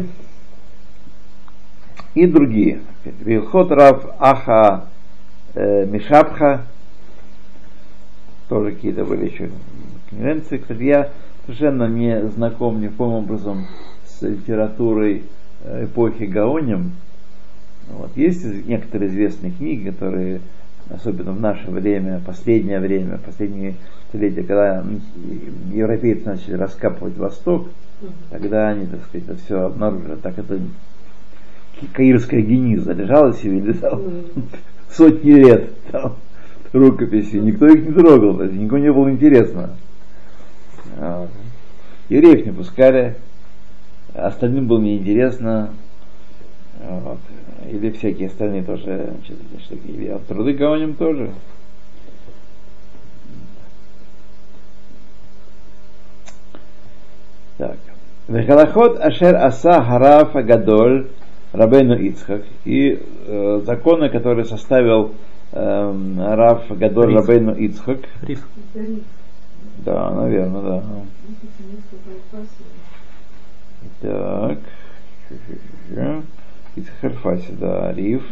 и 2.16 2.26
другие. 2.26 2.80
Вилхот 3.04 3.70
Рав 3.70 4.16
Аха 4.18 4.86
э, 5.56 5.86
Мишабха, 5.88 6.62
тоже 8.48 8.72
какие-то 8.72 9.04
были 9.04 9.26
еще 9.26 9.50
конвенции. 10.10 10.56
Кстати, 10.56 10.84
я 10.84 11.10
совершенно 11.50 11.88
не 11.88 12.28
знаком 12.30 12.80
никаким 12.80 13.08
образом 13.08 13.66
с 14.06 14.22
литературой 14.22 15.24
э, 15.64 15.86
эпохи 15.86 16.24
Гаоним. 16.24 16.92
Вот. 17.90 18.16
Есть 18.16 18.46
некоторые 18.68 19.10
известные 19.10 19.52
книги, 19.52 19.90
которые, 19.90 20.42
особенно 20.92 21.32
в 21.32 21.42
наше 21.42 21.72
время, 21.72 22.22
последнее 22.24 22.80
время, 22.80 23.18
последние 23.18 23.76
столетия, 24.10 24.44
когда 24.44 24.86
европейцы 25.74 26.24
начали 26.24 26.54
раскапывать 26.54 27.18
Восток, 27.18 27.70
тогда 28.30 28.70
они, 28.70 28.86
так 28.86 29.00
сказать, 29.06 29.28
это 29.28 29.38
все 29.44 29.62
обнаружили. 29.62 30.16
Так 30.22 30.38
это 30.38 30.60
каирская 31.94 32.42
гениза 32.42 32.94
лежала 32.94 33.34
себе, 33.34 33.60
лежала 33.60 34.04
сотни 34.92 35.32
лет 35.32 35.72
там, 35.92 36.14
рукописи, 36.74 37.38
никто 37.38 37.68
их 37.68 37.88
не 37.88 37.92
трогал, 37.92 38.40
никому 38.44 38.84
не 38.84 38.94
было 38.94 39.10
интересно. 39.10 39.72
Евреев 42.10 42.46
не 42.46 42.52
пускали, 42.52 43.16
остальным 44.14 44.68
было 44.68 44.80
неинтересно, 44.80 45.72
вот. 46.82 47.20
или 47.70 47.92
всякие 47.92 48.28
остальные 48.28 48.64
тоже 48.64 49.14
значит. 49.22 49.86
Или, 49.86 50.08
а 50.08 50.20
труды 50.20 50.54
Гаоним 50.54 50.96
тоже. 50.96 51.32
Так. 57.58 57.78
Вехалахот 58.28 59.00
Ашер 59.00 59.36
Аса 59.36 59.84
Хараф 59.84 60.36
Агадоль 60.36 61.10
Рабейну 61.52 61.96
Ицхак. 61.96 62.44
И 62.64 63.02
э, 63.28 63.62
законы, 63.66 64.10
которые 64.10 64.46
составил 64.46 65.14
эм, 65.52 66.20
Раф 66.20 66.70
Гадоль 66.70 67.10
Риф. 67.10 67.22
Рабейну 67.22 67.56
Ицхак. 67.56 68.00
Риф. 68.22 68.48
Да, 69.86 70.10
наверное, 70.12 70.62
да. 70.62 70.84
Так. 74.02 74.60
Ицхарфаси, 76.76 77.52
да, 77.54 77.94
Риф. 77.94 78.24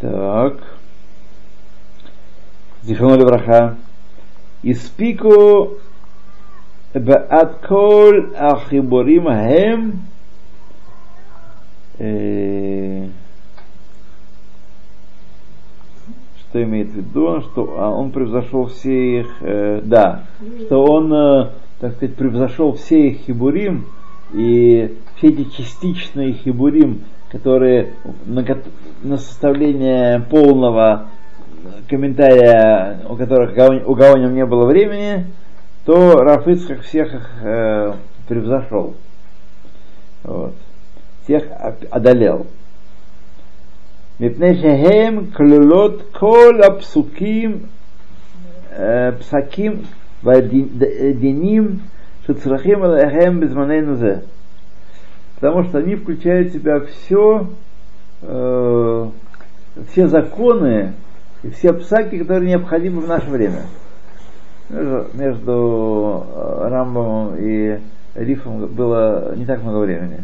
Так. 0.00 0.62
Зихрону 2.82 3.16
Левраха. 3.16 3.76
Испику 4.62 5.78
Баат 6.94 7.66
Коль 7.66 8.34
Ахибурим 8.36 9.24
Хем. 9.24 10.02
Э, 11.98 13.08
что 16.48 16.62
имеет 16.62 16.90
в 16.90 16.96
виду, 16.96 17.40
что 17.42 17.74
а, 17.78 17.90
он 17.90 18.10
превзошел 18.10 18.66
все 18.66 19.20
их, 19.20 19.36
э, 19.40 19.80
да, 19.84 20.24
что 20.66 20.82
он, 20.82 21.12
э, 21.12 21.50
так 21.78 21.94
сказать, 21.96 22.16
превзошел 22.16 22.72
все 22.72 23.08
их 23.08 23.18
хибурим, 23.20 23.86
и 24.32 24.96
все 25.16 25.28
эти 25.28 25.44
частичные 25.44 26.32
хибурим, 26.32 27.02
которые 27.30 27.92
на, 28.24 28.44
на 29.02 29.18
составление 29.18 30.20
полного 30.20 31.08
комментария, 31.88 33.00
у 33.08 33.16
которых 33.16 33.52
у 33.86 33.94
Гаоним 33.94 34.34
не 34.34 34.46
было 34.46 34.64
времени, 34.64 35.26
то 35.84 36.22
Рафицхак 36.22 36.80
всех 36.82 37.14
их 37.14 37.30
э, 37.42 37.92
превзошел. 38.26 38.94
Вот. 40.22 40.54
Всех 41.24 41.44
одолел. 41.90 42.46
מפני 44.19 44.55
שהם 44.61 45.25
כלולות 45.33 46.01
כל 46.11 46.59
הפסוקים, 46.63 47.59
אה, 48.79 49.09
פסקים 49.19 49.71
והדינים 50.23 51.77
שצריכים 52.25 52.83
עליהם 52.83 53.39
בזמננו 53.39 53.95
זה. 53.95 54.15
Потому 55.39 55.65
что 55.65 55.79
они 55.79 55.95
включают 55.95 56.49
в 56.49 56.53
себя 56.53 56.79
все, 56.79 57.49
э, 58.21 59.07
все 59.89 60.07
законы 60.07 60.93
и 61.43 61.49
все 61.49 61.73
псаки, 61.73 62.17
которые 62.17 62.47
необходимы 62.47 63.01
в 63.01 63.09
наше 63.09 63.29
время. 63.29 63.63
Между, 64.69 65.05
между 65.13 66.25
э, 66.33 66.67
Рамбомом 66.69 67.35
и 67.37 67.77
Рифом 68.15 68.67
было 68.67 69.35
не 69.35 69.43
так 69.45 69.61
много 69.63 69.79
времени. 69.79 70.23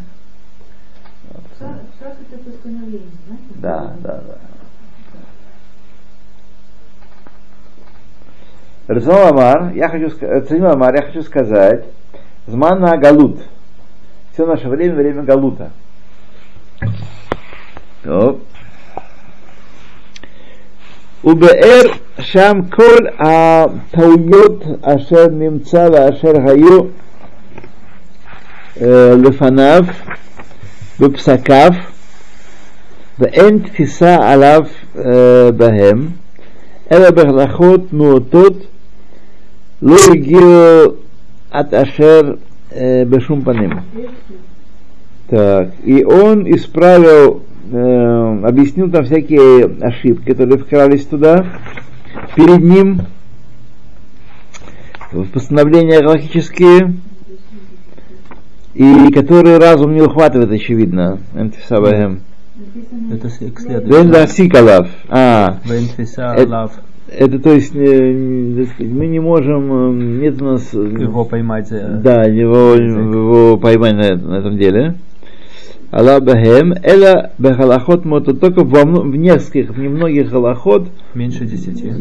Шаг 1.58 1.76
шаг 1.98 2.14
это 2.32 2.50
постановление, 2.50 3.08
да? 3.28 3.36
Да, 3.56 3.94
да, 4.02 4.22
да. 4.26 4.38
Рацинал 8.94 9.28
Амар, 9.28 9.72
я 9.74 9.88
хочу 9.88 10.10
сказать, 10.10 10.42
Рацинал 10.42 10.72
Амар, 10.72 10.94
я 10.94 11.02
хочу 11.02 11.22
сказать, 11.22 11.84
Змана 12.46 12.96
Галут. 12.96 13.40
Все 14.32 14.46
наше 14.46 14.68
время, 14.68 14.94
время 14.94 15.22
Галута. 15.22 15.70
טוב. 18.02 18.38
ובאר 21.24 21.82
שם 22.20 22.60
כל 22.70 23.06
הטעויות 23.18 24.64
אשר 24.82 25.26
נמצא 25.26 25.88
ואשר 25.92 26.32
היו 26.48 26.80
אה, 28.80 29.14
לפניו 29.24 29.84
בפסקיו 31.00 31.70
ואין 33.18 33.58
תפיסה 33.58 34.32
עליו 34.32 34.62
אה, 34.98 35.52
בהם 35.56 36.08
אלא 36.92 37.10
בהלכות 37.10 37.92
מועטות 37.92 38.66
לא 39.82 39.96
הגיעו 40.12 40.82
עד 41.50 41.74
אשר 41.74 42.20
אה, 42.76 43.02
בשום 43.10 43.44
פנים. 43.44 43.70
Так, 45.30 45.68
и 45.84 46.02
он 46.02 46.44
исправил, 46.52 47.44
э, 47.70 48.40
объяснил 48.44 48.90
там 48.90 49.04
всякие 49.04 49.76
ошибки, 49.80 50.32
которые 50.32 50.58
вкрались 50.58 51.06
туда, 51.06 51.46
перед 52.34 52.58
ним, 52.58 53.02
в 55.12 55.24
постановления 55.28 56.00
галактические, 56.00 56.94
и 58.75 59.11
которые 59.11 59.57
разум 59.57 59.93
не 59.93 60.01
ухватывает, 60.01 60.51
очевидно. 60.51 61.19
Это 63.11 63.27
к 63.27 63.59
следующему. 63.59 63.89
А, 65.09 65.59
Это- 66.35 66.49
это 67.09 67.39
то 67.39 67.51
есть, 67.53 67.75
э, 67.75 68.65
мы 68.79 69.07
не 69.07 69.19
можем, 69.19 69.71
э, 69.71 70.19
нет 70.21 70.41
у 70.41 70.45
нас... 70.45 70.73
э, 70.73 70.77
Его 70.77 71.23
поймать. 71.25 71.69
Да, 71.71 72.23
его, 72.23 72.73
его 72.75 73.57
поймать 73.57 73.93
на, 73.95 74.01
этом- 74.01 74.29
на 74.29 74.35
этом 74.39 74.57
деле. 74.57 74.95
Алла 75.91 76.19
Бахем, 76.19 76.73
Эла 76.83 77.31
Бахалахот 77.37 78.03
Мото, 78.05 78.33
только 78.33 78.63
во, 78.63 78.83
в 78.83 79.15
нескольких, 79.15 79.69
в 79.69 79.79
немногих 79.79 80.29
халахот, 80.29 80.89
Меньше 81.13 81.45
десяти. 81.45 81.91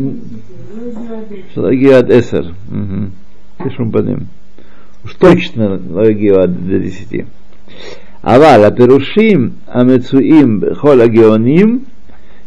Лагиад 1.57 2.11
Эсер. 2.11 2.47
Угу. 2.71 3.65
Пишем 3.69 3.93
по 3.93 3.99
ним 3.99 4.27
уж 5.05 5.15
точно 5.15 5.79
Гео 5.79 6.47
до 6.47 6.79
10. 6.79 7.27
Авал, 8.23 8.65
апирушим, 8.65 9.55
амецуим, 9.67 10.75
хол 10.75 11.01
агеоним, 11.01 11.85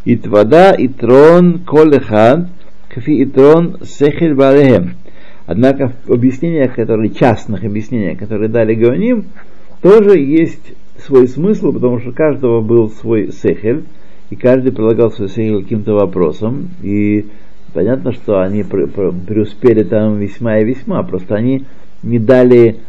и 0.05 0.15
твада, 0.15 0.71
и 0.71 0.87
трон, 0.87 1.59
колехад, 1.59 2.47
кфи 2.89 3.11
и 3.11 3.25
трон, 3.25 3.77
сехель 3.83 4.33
барехем. 4.33 4.95
Однако 5.45 5.93
в 6.05 6.11
объяснениях, 6.11 6.75
которые, 6.75 7.11
частных 7.11 7.63
объяснениях, 7.63 8.17
которые 8.17 8.49
дали 8.49 8.73
Геоним, 8.73 9.25
тоже 9.81 10.17
есть 10.17 10.73
свой 11.05 11.27
смысл, 11.27 11.71
потому 11.71 11.99
что 11.99 12.09
у 12.09 12.13
каждого 12.13 12.61
был 12.61 12.89
свой 12.89 13.31
сехель, 13.31 13.83
и 14.29 14.35
каждый 14.35 14.71
предлагал 14.71 15.11
свой 15.11 15.29
сехель 15.29 15.61
каким-то 15.61 15.93
вопросом, 15.93 16.69
и 16.81 17.27
понятно, 17.73 18.11
что 18.11 18.41
они 18.41 18.63
преуспели 18.63 19.83
там 19.83 20.17
весьма 20.17 20.59
и 20.59 20.65
весьма, 20.65 21.03
просто 21.03 21.35
они 21.35 21.65
не 22.03 22.19
дали 22.19 22.79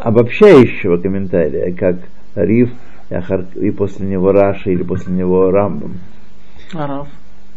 обобщающего 0.00 0.96
комментария, 0.98 1.74
как 1.74 1.96
Риф 2.34 2.70
э, 3.10 3.44
и 3.56 3.70
после 3.70 4.06
него 4.06 4.32
Раша 4.32 4.70
или 4.70 4.82
после 4.82 5.12
него 5.12 5.50
Рамбам. 5.50 5.98
А 6.74 6.86
Раф? 6.86 7.08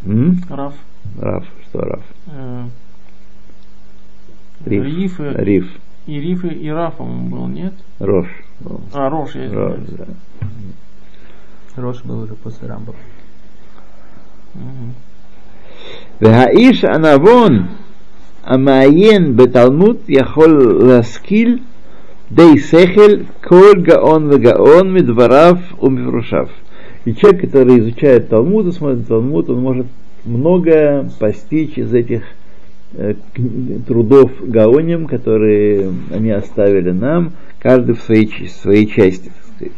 М? 0.06 0.42
Раф. 0.50 0.74
Раф, 1.20 1.46
что 1.64 1.80
Раф? 1.82 2.04
Э... 2.28 2.66
Риф. 4.66 4.84
Риф. 4.84 5.20
И... 5.20 5.24
Риф. 5.24 5.70
И 6.08 6.20
Риф 6.20 6.46
и, 6.46 6.50
и 6.50 6.70
Раф, 6.70 7.00
был, 7.00 7.48
нет? 7.48 7.74
Рош. 8.00 8.28
А, 8.94 9.10
Рош, 9.10 9.36
я 9.36 9.52
Рош, 9.52 9.80
да. 9.90 10.06
Рош 11.76 12.04
был 12.04 12.22
уже 12.22 12.36
после 12.36 12.68
Рамбама. 12.68 12.98
Вегаиш 16.20 16.84
анавон 16.84 17.68
Амаен 18.46 19.34
беталмут 19.34 20.08
яхол 20.08 20.86
ласкиль 20.86 21.62
дей 22.30 22.60
сехель 22.60 23.26
коль 23.42 23.82
гаон 23.82 24.30
вегаон 24.30 24.94
медварав 24.94 25.60
умифрушав. 25.80 26.50
И 27.06 27.14
человек, 27.14 27.42
который 27.42 27.80
изучает 27.80 28.30
Талмуд 28.30 28.68
и 28.68 28.72
смотрит 28.72 29.08
Талмуд, 29.08 29.50
он 29.50 29.60
может 29.62 29.88
многое 30.26 31.10
постичь 31.20 31.78
из 31.78 31.94
этих 31.94 32.24
э, 32.94 33.14
трудов 33.88 34.32
Гаоним, 34.42 35.06
которые 35.06 35.92
они 36.12 36.32
оставили 36.32 36.92
нам, 36.92 37.34
каждый 37.60 37.94
в 37.94 38.02
своей, 38.02 38.26
в 38.26 38.52
своей 38.52 38.88
части, 38.88 39.26
так 39.26 39.56
сказать. 39.56 39.74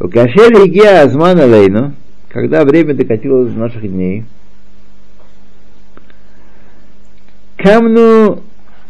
У 0.00 0.08
Кашель 0.08 0.80
Азман 0.86 1.40
Алейну, 1.40 1.94
когда 2.28 2.64
время 2.64 2.92
докатилось 2.92 3.52
до 3.52 3.58
наших 3.58 3.90
дней, 3.90 4.24
Камну 7.62 8.42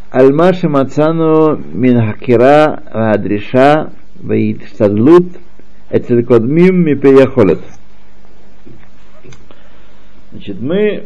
Альмаши 0.09 0.67
Мацану 0.67 1.57
Минхакира 1.57 2.81
Адриша 2.91 3.93
Ваидштадлут 4.15 5.27
Эцелкодмим 5.91 6.83
Мипеяхолет. 6.83 7.61
Значит, 10.31 10.59
мы 10.59 10.79
э, 10.79 11.03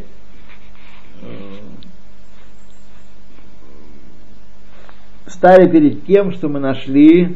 стали 5.25 5.69
перед 5.69 6.05
тем, 6.05 6.31
что 6.31 6.47
мы 6.47 6.61
нашли 6.61 7.35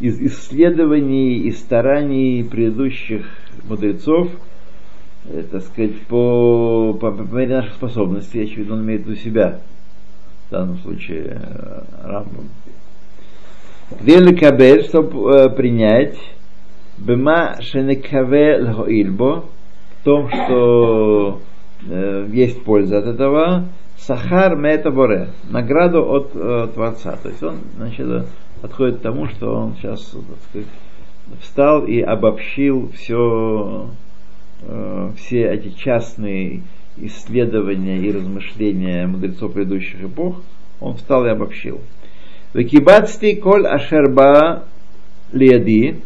из 0.00 0.20
исследований 0.20 1.38
и 1.38 1.50
стараний 1.50 2.44
предыдущих 2.44 3.24
мудрецов– 3.64 4.28
э, 5.26 5.42
так 5.50 5.62
сказать, 5.62 6.00
по, 6.06 6.94
по, 6.94 7.10
по 7.10 7.34
мере 7.34 7.56
наших 7.56 7.74
способностей, 7.74 8.42
очевидно, 8.42 8.74
он 8.74 8.82
имеет 8.82 9.06
виду 9.06 9.16
себя, 9.16 9.60
в 10.48 10.50
данном 10.52 10.78
случае 10.78 11.40
э, 11.40 11.82
Рамбам. 12.04 12.48
Вели 14.00 14.34
кабель, 14.34 14.84
чтобы 14.84 15.50
принять, 15.50 16.18
бема 16.98 17.56
шенекаве 17.60 18.62
лхоильбо, 18.62 19.44
в 20.00 20.04
том, 20.04 20.28
что 20.28 21.40
э, 21.88 22.28
есть 22.32 22.64
польза 22.64 22.98
от 22.98 23.06
этого, 23.06 23.68
сахар 23.96 24.56
мета 24.56 24.90
боре, 24.90 25.28
награду 25.48 26.04
от 26.10 26.30
э, 26.34 26.68
Творца. 26.74 27.16
То 27.22 27.28
есть 27.28 27.42
он, 27.42 27.58
значит, 27.76 28.26
подходит 28.60 28.98
к 28.98 29.02
тому, 29.02 29.26
что 29.28 29.54
он 29.54 29.74
сейчас, 29.76 30.00
так 30.10 30.38
сказать, 30.48 30.68
встал 31.40 31.84
и 31.84 32.00
обобщил 32.00 32.90
все, 32.94 33.90
э, 34.62 35.10
все 35.16 35.48
эти 35.52 35.70
частные 35.70 36.62
исследования 36.96 37.98
и 37.98 38.12
размышления 38.12 39.06
мудрецов 39.06 39.52
предыдущих 39.52 40.04
эпох, 40.04 40.42
он 40.80 40.96
встал 40.96 41.24
и 41.26 41.30
обобщил. 41.30 41.80
Векибацти 42.54 43.34
коль 43.36 43.66
ашерба 43.66 44.64
лиади, 45.32 46.00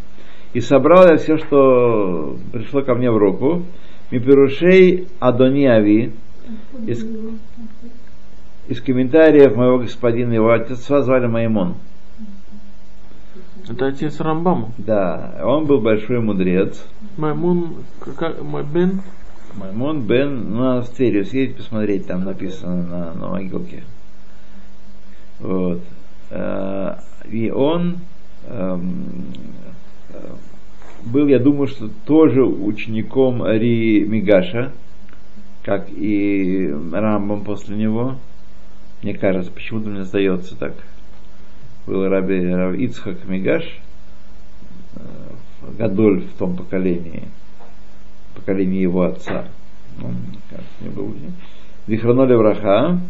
и 0.53 0.61
собрал 0.61 1.09
я 1.09 1.17
все, 1.17 1.39
что 1.39 2.37
пришло 2.53 2.83
ко 2.83 2.95
мне 2.95 3.11
в 3.11 3.17
руку, 3.17 3.65
мипирушей 4.11 5.09
Адони 5.19 5.67
Ави, 5.67 6.13
из, 6.87 7.05
из 8.69 8.81
комментариев 8.81 9.57
моего 9.57 9.79
господина, 9.79 10.33
его 10.33 10.51
отца 10.53 11.03
звали 11.03 11.27
Маймон. 11.27 11.75
Это 13.69 13.87
отец 13.87 14.21
Рамбама. 14.21 14.71
Да, 14.79 15.41
он 15.43 15.67
был 15.67 15.81
большой 15.81 16.21
мудрец. 16.21 16.87
Маймун, 17.17 17.85
как, 18.17 18.43
Майбен, 18.43 19.03
Маймон 19.57 20.03
бен, 20.03 20.85
Тверью 20.95 21.25
съездить 21.25 21.57
посмотреть, 21.57 22.07
там 22.07 22.25
написано 22.25 22.83
на, 22.83 23.15
на 23.15 23.29
могилке. 23.29 23.85
Вот. 25.41 25.81
Э, 26.31 26.97
И 27.31 27.51
он 27.51 27.99
эм, 28.47 29.25
э, 30.11 30.35
был, 31.07 31.27
я 31.27 31.39
думаю, 31.39 31.69
что 31.69 31.89
тоже 32.05 32.45
учеником 32.45 33.47
Ри 33.47 34.05
Мигаша, 34.05 34.73
как 35.65 35.89
и 35.91 36.71
Рамбам 36.93 37.43
после 37.45 37.77
него. 37.77 38.17
Мне 39.03 39.15
кажется, 39.15 39.51
почему-то 39.51 39.89
мне 39.89 40.05
сдается 40.05 40.57
так. 40.57 40.75
Был 41.87 42.09
Раби 42.09 42.85
Ицхак 42.85 43.27
Мигаш, 43.29 43.63
э, 44.97 45.01
Гадоль 45.79 46.23
в 46.23 46.33
том 46.35 46.57
поколении, 46.57 47.29
поколении 48.35 48.81
его 48.81 49.03
отца. 49.03 49.47
Он, 50.03 50.17
кажется, 50.51 50.75
не 50.81 50.89
был. 50.89 51.15
Вихраноли 51.87 52.35
Враха. 52.35 53.01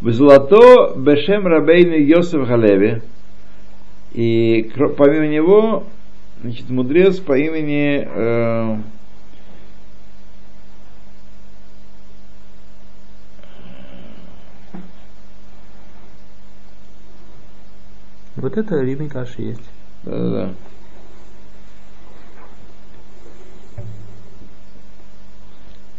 Золото 0.00 0.94
Бешем 0.96 1.46
Рабейну 1.46 1.96
Йосеф 1.96 2.46
Халеви. 2.46 3.02
И 4.12 4.70
помимо 4.96 5.26
него, 5.26 5.84
значит, 6.40 6.70
мудрец 6.70 7.18
по 7.18 7.36
имени 7.36 8.06
э, 8.06 8.76
Вот 18.36 18.56
это 18.56 18.80
Риме 18.80 19.08
Каши 19.08 19.42
есть. 19.42 19.70
да-да-да. 20.02 20.54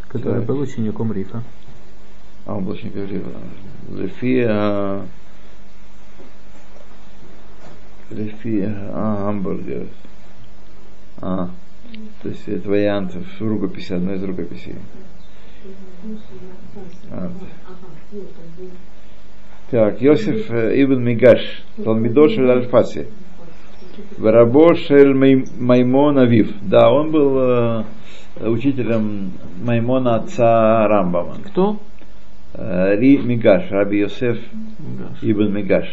который 0.09 0.39
Так. 0.39 0.45
был 0.45 0.59
учеником 0.59 1.11
Рифа. 1.11 1.43
А, 2.45 2.55
он 2.55 2.63
был 2.63 2.71
очень 2.71 2.89
говорил. 2.89 3.23
Лефи, 3.89 4.45
а, 4.47 5.05
Лефи, 8.11 8.63
а, 8.65 9.25
гамбургер. 9.25 9.87
А, 11.17 11.49
то 12.21 12.29
есть 12.29 12.47
это 12.47 12.69
вариант 12.69 13.13
в 13.13 13.41
рукописи, 13.41 13.91
одной 13.91 14.15
из 14.15 14.23
рукописей. 14.23 14.75
А, 17.11 17.31
Так, 19.71 19.99
Йосиф 20.01 20.49
э, 20.51 20.81
Ибн 20.83 21.03
Мигаш, 21.03 21.41
Талмидо 21.83 22.29
Шель 22.29 22.49
Альфаси, 22.49 23.07
Варабо 24.17 24.75
Шель 24.75 25.13
Май- 25.13 25.45
Маймон 25.59 26.19
Авив. 26.19 26.53
Да, 26.61 26.91
он 26.91 27.11
был 27.11 27.37
э, 27.39 27.83
учителем 28.41 29.31
Маймона 29.63 30.17
отца 30.17 30.87
Рамбама. 30.87 31.37
кто? 31.45 31.79
Э, 32.53 32.95
Ри 32.95 33.17
Мигаш, 33.17 33.71
Раби 33.71 33.99
Йосеф. 33.99 34.37
Ибн 35.23 35.51
Мигаш. 35.51 35.87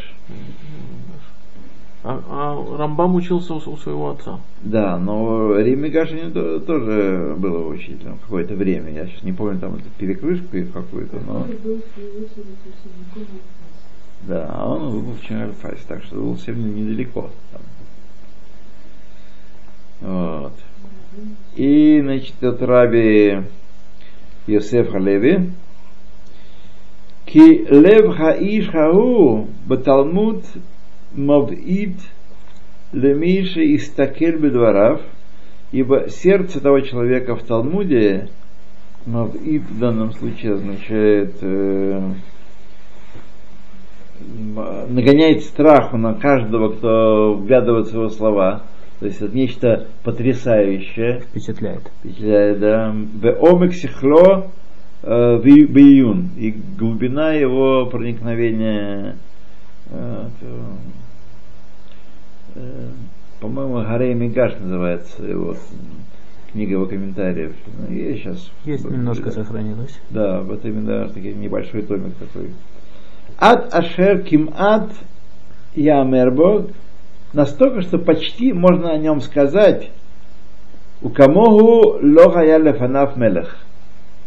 А, 2.04 2.20
а 2.28 2.76
Рамбам 2.78 3.14
учился 3.14 3.54
у, 3.54 3.58
у 3.58 3.76
своего 3.76 4.10
отца. 4.10 4.40
Да, 4.62 4.98
но 4.98 5.56
Рими 5.56 5.88
Гашин 5.88 6.32
тоже 6.32 7.36
было 7.38 7.68
учителем 7.68 8.18
какое-то 8.18 8.54
время. 8.54 8.90
Я 8.90 9.06
сейчас 9.06 9.22
не 9.22 9.32
помню 9.32 9.60
там 9.60 9.78
перекрышку 9.98 10.56
их 10.56 10.72
какую-то, 10.72 11.20
но... 11.20 11.46
Да, 14.22 14.50
а 14.52 14.68
он 14.68 14.90
был 14.90 15.12
в 15.12 15.22
Ченерфайс, 15.22 15.80
так 15.86 16.02
что 16.04 16.16
был 16.16 16.36
совсем 16.36 16.74
недалеко. 16.74 17.30
Там. 17.52 17.62
Вот. 20.00 20.52
И, 21.54 22.00
значит, 22.00 22.42
от 22.42 22.62
раби 22.62 23.42
Йосеф 24.46 24.90
Халеви. 24.90 25.52
Ки 27.26 27.64
лев 27.70 28.16
хаиш 28.16 28.68
хау 28.68 29.46
баталмуд 29.66 30.44
мавид 31.14 31.96
лемейши 32.92 33.62
из 33.64 33.90
такель 33.90 34.36
бедварав, 34.36 35.00
ибо 35.72 36.08
сердце 36.08 36.60
того 36.60 36.80
человека 36.80 37.36
в 37.36 37.42
Талмуде, 37.42 38.28
мавид 39.06 39.62
в 39.62 39.78
данном 39.78 40.12
случае 40.12 40.54
означает 40.54 41.34
э, 41.40 42.12
нагоняет 44.88 45.42
страху 45.42 45.96
на 45.96 46.14
каждого, 46.14 46.70
кто 46.70 47.34
вглядывается 47.34 47.92
в 47.94 48.00
его 48.00 48.08
слова. 48.08 48.62
То 49.00 49.06
есть 49.06 49.20
это 49.20 49.34
нечто 49.34 49.88
потрясающее. 50.04 51.20
Впечатляет. 51.20 51.90
Впечатляет, 51.98 52.60
да. 52.60 52.94
Беомик 52.94 53.74
сихло 53.74 54.50
э, 55.02 55.40
биюн. 55.42 56.30
И 56.36 56.52
глубина 56.52 57.32
его 57.32 57.86
проникновения 57.86 59.16
э, 59.90 60.28
э, 62.54 62.60
э, 62.60 62.88
по-моему, 63.40 63.82
Гарей 63.82 64.14
Мигаш 64.14 64.54
называется 64.60 65.22
его 65.24 65.56
книга 66.52 66.72
его 66.72 66.86
комментариев. 66.86 67.54
Ну, 67.66 67.94
и 67.94 68.14
сейчас 68.16 68.50
Есть 68.64 68.84
немножко 68.84 69.30
сохранилось. 69.30 69.98
Да, 70.10 70.42
вот 70.42 70.64
именно 70.64 71.08
такой 71.08 71.34
небольшой 71.34 71.82
томик 71.82 72.14
такой. 72.16 72.50
Ад 73.38 73.72
Ашер 73.74 74.22
Ким 74.22 74.50
Ад 74.56 74.92
Ямербо 75.74 76.68
настолько, 77.32 77.80
что 77.80 77.98
почти 77.98 78.52
можно 78.52 78.90
о 78.90 78.98
нем 78.98 79.20
сказать 79.20 79.90
у 81.00 81.08
камогу 81.08 81.98
лохая 82.02 82.58
лефанаф 82.58 83.16
мелех 83.16 83.56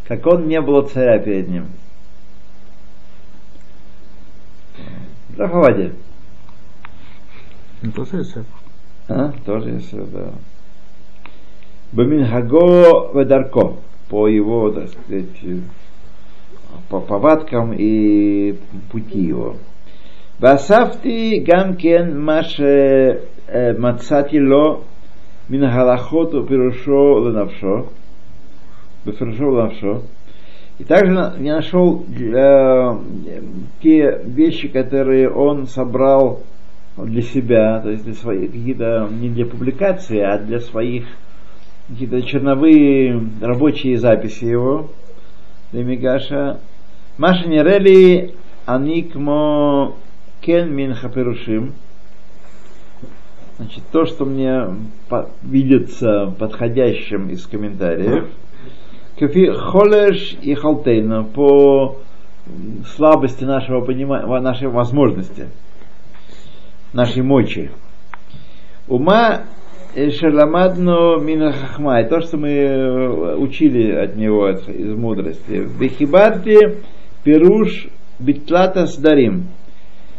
как 0.07 0.26
он 0.28 0.47
не 0.47 0.61
было 0.61 0.84
царя 0.84 1.19
перед 1.19 1.49
ним. 1.49 1.67
Рафавади. 5.38 5.93
Ну, 7.82 7.92
тоже 7.92 8.16
Йосеф. 8.18 8.46
А? 9.08 9.32
Тоже 9.44 9.70
есть, 9.70 9.92
да. 10.12 10.32
Баминхаго 11.92 13.11
Ведарко, 13.14 13.76
по 14.08 14.28
его, 14.28 14.70
так 14.70 14.88
сказать, 14.88 15.26
по 16.88 17.00
повадкам 17.00 17.72
и 17.72 18.56
пути 18.90 19.20
его. 19.20 19.56
Басафти 20.38 21.44
гамкен 21.44 22.24
маше 22.24 23.18
מצאתי 23.78 24.38
לו 24.38 24.80
מן 25.50 25.62
ההלכות 25.64 26.34
ופירושו 26.34 27.28
לנפשו, 27.28 27.76
בפירושו 29.06 29.50
לנפשו. 29.50 30.00
И 30.78 30.84
также 30.84 31.12
я 31.40 31.56
нашел 31.56 32.06
э, 32.08 32.98
те 33.82 34.18
вещи, 34.24 34.68
которые 34.68 35.28
он 35.28 35.66
собрал 35.66 36.40
для 36.97 37.21
себя, 37.21 37.79
то 37.81 37.89
есть 37.89 38.05
для 38.05 38.13
своих, 38.13 38.51
какие-то 38.51 39.09
не 39.11 39.29
для 39.29 39.45
публикации, 39.45 40.19
а 40.19 40.37
для 40.37 40.59
своих 40.59 41.05
какие-то 41.89 42.21
черновые 42.21 43.21
рабочие 43.41 43.97
записи 43.97 44.45
его, 44.45 44.89
Демигаша. 45.71 46.59
Маша 47.17 47.47
Нерели 47.47 48.33
Аникмо 48.65 49.93
Кен 50.41 50.73
Мин 50.73 50.93
Хаперушим. 50.93 51.73
Значит, 53.57 53.83
то, 53.91 54.05
что 54.05 54.25
мне 54.25 54.65
видится 55.41 56.33
подходящим 56.37 57.29
из 57.29 57.45
комментариев. 57.45 58.27
Кафи 59.17 59.49
Холеш 59.49 60.35
и 60.41 60.53
Халтейна 60.55 61.23
по 61.23 61.97
слабости 62.95 63.45
нашего 63.45 63.79
понимания, 63.81 64.25
нашей 64.41 64.67
возможности, 64.67 65.47
нашей 66.95 67.21
мочи. 67.21 67.69
Ума 68.87 69.43
Шаламадну 69.93 71.19
Мина 71.21 71.51
Хахма, 71.51 72.01
и 72.01 72.09
то, 72.09 72.21
что 72.21 72.37
мы 72.37 72.49
э, 72.49 73.35
учили 73.35 73.91
от 73.91 74.15
него 74.15 74.49
из 74.49 74.95
мудрости. 74.95 75.67
Бехибарти 75.79 76.79
Пируш 77.23 77.87
Битлата 78.19 78.87
Сдарим. 78.87 79.47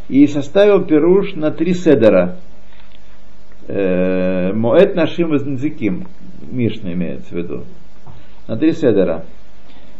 И 0.08 0.26
составил 0.26 0.84
Пируш 0.84 1.34
на 1.34 1.50
три 1.50 1.74
седера. 1.74 2.36
Э, 3.68 4.52
Моэт 4.52 4.94
нашим 4.94 5.34
Нзиким. 5.34 6.06
Мишна 6.50 6.92
имеется 6.92 7.34
в 7.34 7.38
виду. 7.38 7.64
На 8.48 8.56
три 8.56 8.72
седера. 8.72 9.24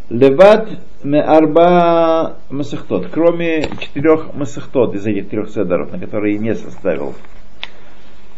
Леват 0.09 0.69
арба 1.03 2.37
масахтот, 2.51 3.09
кроме 3.13 3.69
четырех 3.81 4.35
масахтот 4.35 4.95
из 4.95 5.07
этих 5.07 5.29
трех 5.29 5.51
седоров, 5.51 5.93
на 5.93 5.99
которые 5.99 6.39
не 6.39 6.55
составил 6.55 7.15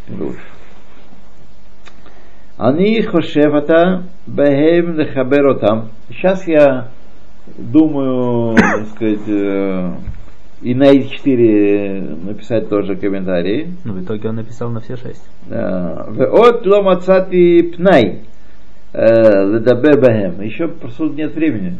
Руф. 0.09 0.37
Они 2.57 3.01
хошефата 3.03 4.05
бехем 4.27 4.97
нехаберотам. 4.97 5.91
Сейчас 6.09 6.47
я 6.49 6.89
думаю, 7.57 8.57
так 8.57 8.89
сказать, 8.89 9.29
э, 9.29 9.93
и 10.63 10.75
на 10.75 10.85
эти 10.85 11.09
четыре 11.09 12.01
написать 12.01 12.69
тоже 12.69 12.97
комментарии. 12.97 13.75
Ну, 13.85 13.93
в 13.93 14.03
итоге 14.03 14.31
он 14.31 14.37
написал 14.37 14.71
на 14.71 14.81
все 14.81 14.97
шесть. 14.97 15.25
Э, 15.49 16.11
да. 16.11 16.25
От 16.33 16.67
ломацати 16.67 17.63
пнай. 17.63 18.23
Э, 18.93 19.45
Ледабе 19.45 19.97
бахем. 19.97 20.41
Еще 20.41 20.71
суд 20.97 21.17
нет 21.17 21.35
времени. 21.35 21.77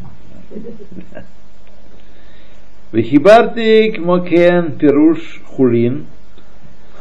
Вихибарти 2.91 3.91
кмокен 3.91 4.77
пируш 4.77 5.41
хулин 5.45 6.05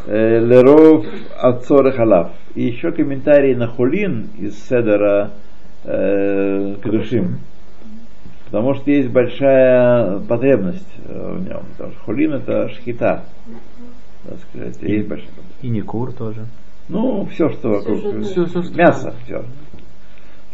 э, 0.06 0.40
леров 0.40 1.06
отцоры 1.38 1.92
халав. 1.92 2.32
И 2.54 2.62
еще 2.64 2.90
комментарии 2.92 3.54
на 3.54 3.68
хулин 3.68 4.28
из 4.38 4.58
Седера 4.68 5.30
э, 5.84 6.74
Кадушим. 6.82 7.38
Потому 8.46 8.74
что 8.74 8.90
есть 8.90 9.10
большая 9.10 10.20
потребность 10.20 10.88
э, 11.04 11.36
в 11.36 11.46
нем. 11.46 11.62
Потому 11.76 11.92
что 11.92 12.00
хулин 12.04 12.32
это 12.34 12.70
шхита. 12.70 13.24
Так 14.24 14.38
сказать, 14.50 14.82
и, 14.82 14.92
есть 14.92 15.08
большая 15.08 15.28
потребность. 15.28 15.62
И 15.64 15.68
не 15.68 15.82
кур 15.82 16.12
тоже. 16.12 16.46
Ну, 16.88 17.26
все, 17.26 17.50
что 17.50 17.68
вокруг. 17.68 18.22
Все, 18.22 18.46
все, 18.46 18.62
что 18.62 18.74
мясо, 18.74 19.14
все 19.24 19.44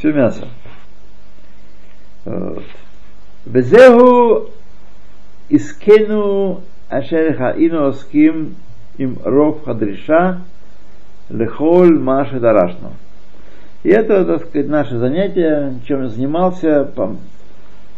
все 0.05 0.13
мясо. 0.13 0.49
Везеху 3.47 4.51
искену 5.49 6.61
ашер 6.91 7.35
хаину 7.35 7.87
оским 7.87 8.57
им 8.99 9.19
ров 9.25 9.65
хадриша 9.65 10.43
лехоль 11.31 11.99
маше 11.99 12.39
дарашну. 12.39 12.93
И 13.83 13.89
это, 13.89 14.27
так 14.27 14.45
сказать, 14.47 14.69
наше 14.69 14.99
занятие, 14.99 15.81
чем 15.87 16.03
я 16.03 16.09
занимался 16.09 16.85
по, 16.85 17.17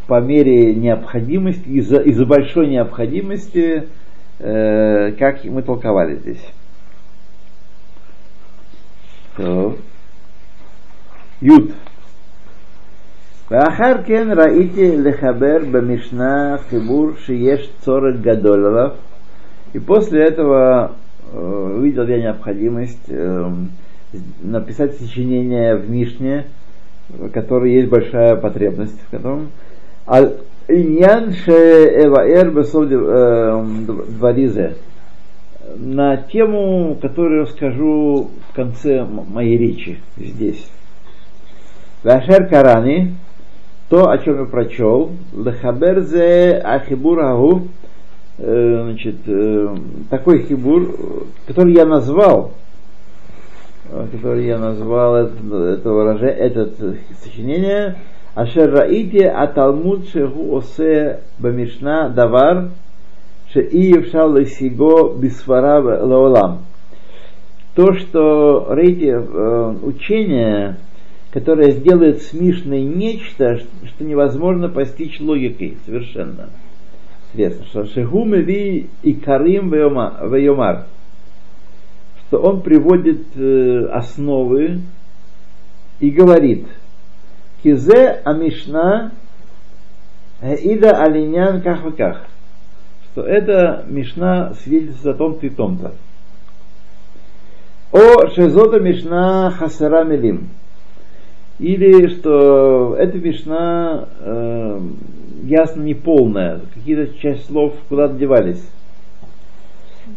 по 0.06 0.20
мере 0.20 0.76
необходимости, 0.76 1.68
из-за 1.68 2.02
из 2.02 2.22
большой 2.22 2.68
необходимости, 2.68 3.88
э, 4.38 5.12
как 5.18 5.44
мы 5.44 5.62
толковали 5.62 6.16
здесь. 6.16 6.46
Юд. 9.38 9.80
So. 11.40 11.76
ואחר 13.51 13.93
כן 14.05 14.27
ראיתי 14.37 14.97
לחבר 14.97 15.57
במשנה 15.71 16.55
חיבור 16.69 17.09
שיש 17.25 17.69
צורך 17.81 18.15
גדול 18.21 18.65
עליו, 18.65 18.91
и 19.73 19.79
после 19.79 20.23
этого 20.23 20.91
э, 21.33 21.73
увидел 21.77 22.07
я 22.07 22.21
необходимость 22.21 23.07
э, 23.07 23.51
написать 24.41 24.97
сочинение 24.97 25.75
в 25.75 25.89
Мишне, 25.89 26.45
в 27.09 27.29
которой 27.29 27.73
есть 27.73 27.89
большая 27.89 28.35
потребность 28.35 28.99
в 29.01 29.09
котором. 29.09 29.49
Аль 30.07 30.33
иньян 30.67 31.33
шеэваэр 31.33 32.51
бесов 32.51 32.87
дворизе 32.87 34.75
на 35.77 36.17
тему, 36.17 36.97
которую 37.01 37.43
расскажу 37.43 38.31
в 38.49 38.55
конце 38.55 38.97
м- 38.99 39.25
моей 39.29 39.57
речи 39.57 39.99
здесь. 40.17 40.69
Вашер 42.03 42.47
Карани, 42.47 43.15
то, 43.88 44.10
о 44.10 44.18
чем 44.18 44.40
я 44.40 44.44
прочел, 44.46 45.12
лехаберзе 45.32 46.60
ахебурагу, 46.64 47.68
э, 48.38 48.80
значит, 48.82 49.16
э, 49.26 49.76
такой 50.10 50.42
хибур, 50.42 50.96
который 51.46 51.74
я 51.74 51.84
назвал, 51.84 52.52
э, 53.90 54.06
который 54.10 54.46
я 54.46 54.58
назвал 54.58 55.16
это, 55.16 55.56
это 55.56 55.90
выражение, 55.90 56.36
это 56.36 56.96
сочинение, 57.22 57.96
Ашер 58.34 58.70
Раити 58.70 59.22
Аталмуд 59.22 60.08
Шеху 60.08 60.56
Осе 60.56 61.20
Бамишна 61.38 62.08
Давар 62.08 62.70
Шеиевша 63.52 64.26
Лесиго 64.26 65.14
Бисвара 65.14 65.80
Лаолам. 65.80 66.64
То, 67.74 67.94
что 67.94 68.66
Рейти, 68.74 69.14
учение, 69.14 70.76
которое 71.36 71.72
сделает 71.72 72.22
с 72.22 72.32
Мишной 72.32 72.80
нечто, 72.80 73.58
что 73.58 74.04
невозможно 74.04 74.70
постичь 74.70 75.20
логикой 75.20 75.76
совершенно. 75.84 76.48
Интересно, 77.30 77.66
что 77.66 77.84
Шеху 77.84 78.24
Меви 78.24 78.88
и 79.02 79.12
Карим 79.12 79.70
Вейомар, 79.70 80.86
что 82.22 82.38
он 82.38 82.62
приводит 82.62 83.36
э, 83.36 83.84
основы 83.92 84.80
и 86.00 86.08
говорит, 86.08 86.68
Кизе 87.62 88.22
Амишна 88.24 89.12
Ида 90.40 91.02
Алинян 91.02 91.60
Ках 91.60 91.82
что 93.12 93.20
эта 93.24 93.84
Мишна 93.88 94.54
свидетельствует 94.54 95.16
о 95.16 95.18
том-то 95.18 95.46
и 95.46 95.50
том-то. 95.50 95.92
О 97.92 98.26
Шезота 98.30 98.80
Мишна 98.80 99.50
Хасара 99.50 100.02
Мелим. 100.02 100.48
Или 101.58 102.08
что 102.08 102.96
эта 102.98 103.16
Мишна 103.18 104.08
э, 104.20 104.80
ясно 105.44 105.82
неполная, 105.82 106.60
какие-то 106.74 107.18
часть 107.18 107.46
слов 107.46 107.74
куда-то 107.88 108.14
девались. 108.14 108.62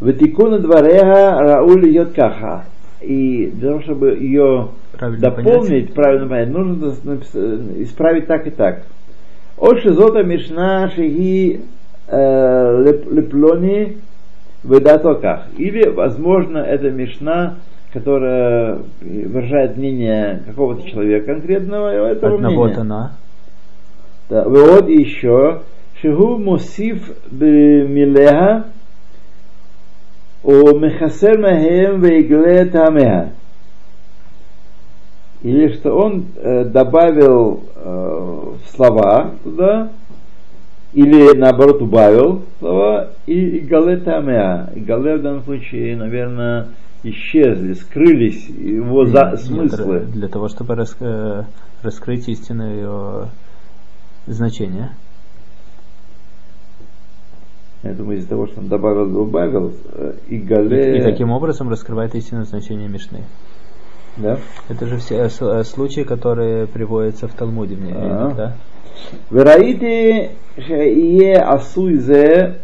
Ветикуна 0.02 0.60
дворега 0.60 1.40
рауль 1.40 1.90
идет 1.90 2.14
каха. 2.14 2.66
И 3.02 3.48
для 3.48 3.70
того, 3.70 3.82
чтобы 3.82 4.18
ее 4.20 4.70
Правильно 4.98 5.22
дополнить, 5.22 5.94
правильно 5.94 6.28
понять, 6.28 6.50
нужно 6.50 6.94
напис- 7.06 7.84
исправить 7.84 8.28
так 8.28 8.46
и 8.46 8.50
так. 8.50 8.84
Оши 9.58 9.94
зота 9.94 10.24
мишна 10.24 10.90
шиги 10.90 11.62
э, 12.08 12.84
леп- 12.84 13.10
леплони 13.14 13.98
выдатоках. 14.64 15.48
Или, 15.58 15.88
возможно, 15.88 16.58
это 16.58 16.92
мишна, 16.92 17.60
которая 17.94 18.80
выражает 19.02 19.78
мнение 19.78 20.44
какого-то 20.46 20.88
человека 20.88 21.34
конкретного, 21.34 21.92
и 21.94 22.12
этого 22.12 22.36
Одного 22.36 22.64
мнения. 22.64 22.76
тона. 22.76 23.12
Да, 24.30 24.44
вот 24.48 24.88
еще 24.88 25.62
Шигу 26.02 26.38
мусиф 26.38 27.10
бимилеха 27.32 28.66
у 30.44 30.78
мехасер 30.78 31.40
махем 31.40 32.02
вейгле 32.02 32.66
тамеха. 32.66 33.32
Или 35.42 35.74
что 35.74 35.96
он 35.96 36.26
э, 36.36 36.66
добавил 36.66 37.64
э, 37.76 38.52
слова 38.76 39.32
туда, 39.44 39.90
или 40.94 41.38
наоборот 41.38 41.82
убавил 41.82 42.44
слова, 42.60 43.12
и 43.26 43.60
гале 43.60 43.98
тамеа. 43.98 44.70
И 44.76 44.82
гале 44.82 45.18
в 45.18 45.22
данном 45.22 45.44
случае, 45.44 45.96
наверное, 45.96 46.68
исчезли, 47.04 47.74
скрылись 47.74 48.48
его 48.48 49.06
за 49.06 49.38
смыслы. 49.38 50.00
Нет, 50.00 50.12
для 50.12 50.28
того, 50.28 50.50
чтобы 50.50 50.76
рас, 50.76 50.96
э, 51.00 51.44
раскрыть 51.82 52.28
истинное 52.28 52.82
его 52.82 53.28
значение. 54.28 54.92
Это 57.82 58.04
мы 58.04 58.16
из-за 58.16 58.28
того, 58.28 58.48
что 58.48 58.60
он 58.60 58.68
добавил, 58.68 59.08
добавил, 59.08 59.74
э, 59.94 60.14
и 60.28 60.38
Гале... 60.38 60.98
И, 60.98 61.00
и 61.00 61.02
таким 61.02 61.32
образом 61.32 61.70
раскрывает 61.70 62.14
истинное 62.16 62.44
значение 62.44 62.90
Мишны. 62.90 63.24
Да? 64.18 64.38
Это 64.68 64.86
же 64.86 64.98
все 64.98 65.30
э, 65.30 65.64
случаи, 65.64 66.02
которые 66.02 66.68
приводятся 66.68 67.30
в 67.30 67.34
Талмуде, 67.34 67.76
в 67.76 67.84
а 67.84 68.32
-а. 68.32 68.36
да? 68.36 68.54
Вераите, 69.32 70.32
шее 70.58 71.38
асуйзе 71.38 72.58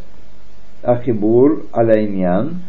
ахибур 0.83 1.65
аляйнян. 1.71 2.61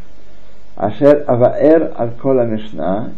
Ашер 0.77 1.25
Аваэр 1.27 1.93
Алькола 1.97 2.45
Мишна. 2.47 3.13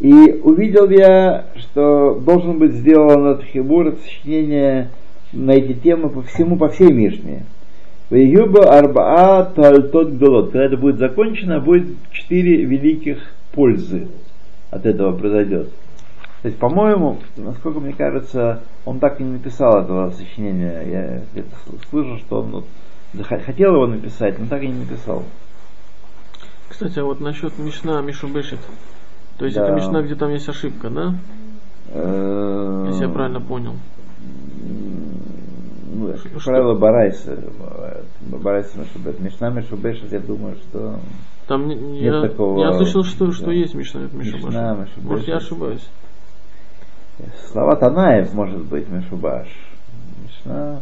И 0.00 0.40
увидел 0.44 0.88
я, 0.90 1.46
что 1.56 2.14
должен 2.14 2.58
быть 2.58 2.74
сделан 2.74 3.26
этот 3.26 3.46
хибур, 3.46 3.96
сочинение 4.04 4.90
на 5.32 5.52
эти 5.52 5.72
темы 5.72 6.10
по 6.10 6.22
всему, 6.22 6.56
по 6.56 6.68
всей 6.68 6.92
Мишне. 6.92 7.44
В 8.10 8.14
Юба 8.14 8.78
Арбаа 8.78 9.44
Тальтот 9.44 10.10
Гдолот. 10.10 10.52
Когда 10.52 10.66
это 10.66 10.76
будет 10.76 10.98
закончено, 10.98 11.60
будет 11.60 11.88
четыре 12.12 12.64
великих 12.64 13.18
пользы 13.52 14.08
от 14.70 14.86
этого 14.86 15.16
произойдет. 15.16 15.70
То 16.42 16.48
есть, 16.48 16.58
по-моему, 16.58 17.18
насколько 17.36 17.80
мне 17.80 17.92
кажется, 17.92 18.60
он 18.84 19.00
так 19.00 19.20
и 19.20 19.24
не 19.24 19.32
написал 19.32 19.82
этого 19.82 20.10
сочинения. 20.10 20.82
Я 20.86 21.20
где-то 21.32 21.56
слышал, 21.90 22.18
что 22.18 22.40
он 22.40 22.64
хотел 23.24 23.74
его 23.74 23.86
написать, 23.86 24.38
но 24.38 24.46
так 24.46 24.62
и 24.62 24.68
не 24.68 24.78
написал. 24.78 25.24
Кстати, 26.78 27.00
а 27.00 27.04
вот 27.04 27.18
насчет 27.20 27.58
Мишна 27.58 28.00
Мишу 28.02 28.28
Бешет. 28.28 28.60
То 29.36 29.46
есть 29.46 29.56
Да. 29.56 29.64
это 29.64 29.74
Мишна, 29.74 30.00
где 30.00 30.14
там 30.14 30.30
есть 30.30 30.48
ошибка, 30.48 30.88
да? 30.90 31.14
Если 31.88 33.02
я 33.02 33.08
правильно 33.08 33.40
понял. 33.40 33.74
Ну, 35.92 36.16
Что? 36.16 36.28
правило, 36.44 36.78
Барайса. 36.78 37.36
Барайса 38.20 38.78
Мишубеш. 38.78 39.18
Мишна 39.18 39.50
Мишубеш, 39.50 40.00
я 40.12 40.20
думаю, 40.20 40.54
что 40.54 41.00
Там 41.48 41.66
не- 41.66 41.74
Нет 41.74 42.14
я, 42.14 42.20
такого, 42.28 42.60
я 42.60 42.72
слышал, 42.74 43.02
что, 43.02 43.32
что 43.32 43.50
есть 43.50 43.74
Мишна 43.74 44.02
Мишу 44.12 44.36
Мишна. 44.36 44.74
Мишу 44.76 45.00
Может, 45.02 45.26
я 45.26 45.38
ошибаюсь. 45.38 45.84
слова 47.50 47.74
Танаев, 47.74 48.32
может 48.34 48.62
быть, 48.66 48.88
Мишубаш. 48.88 49.48
Мишна. 50.22 50.78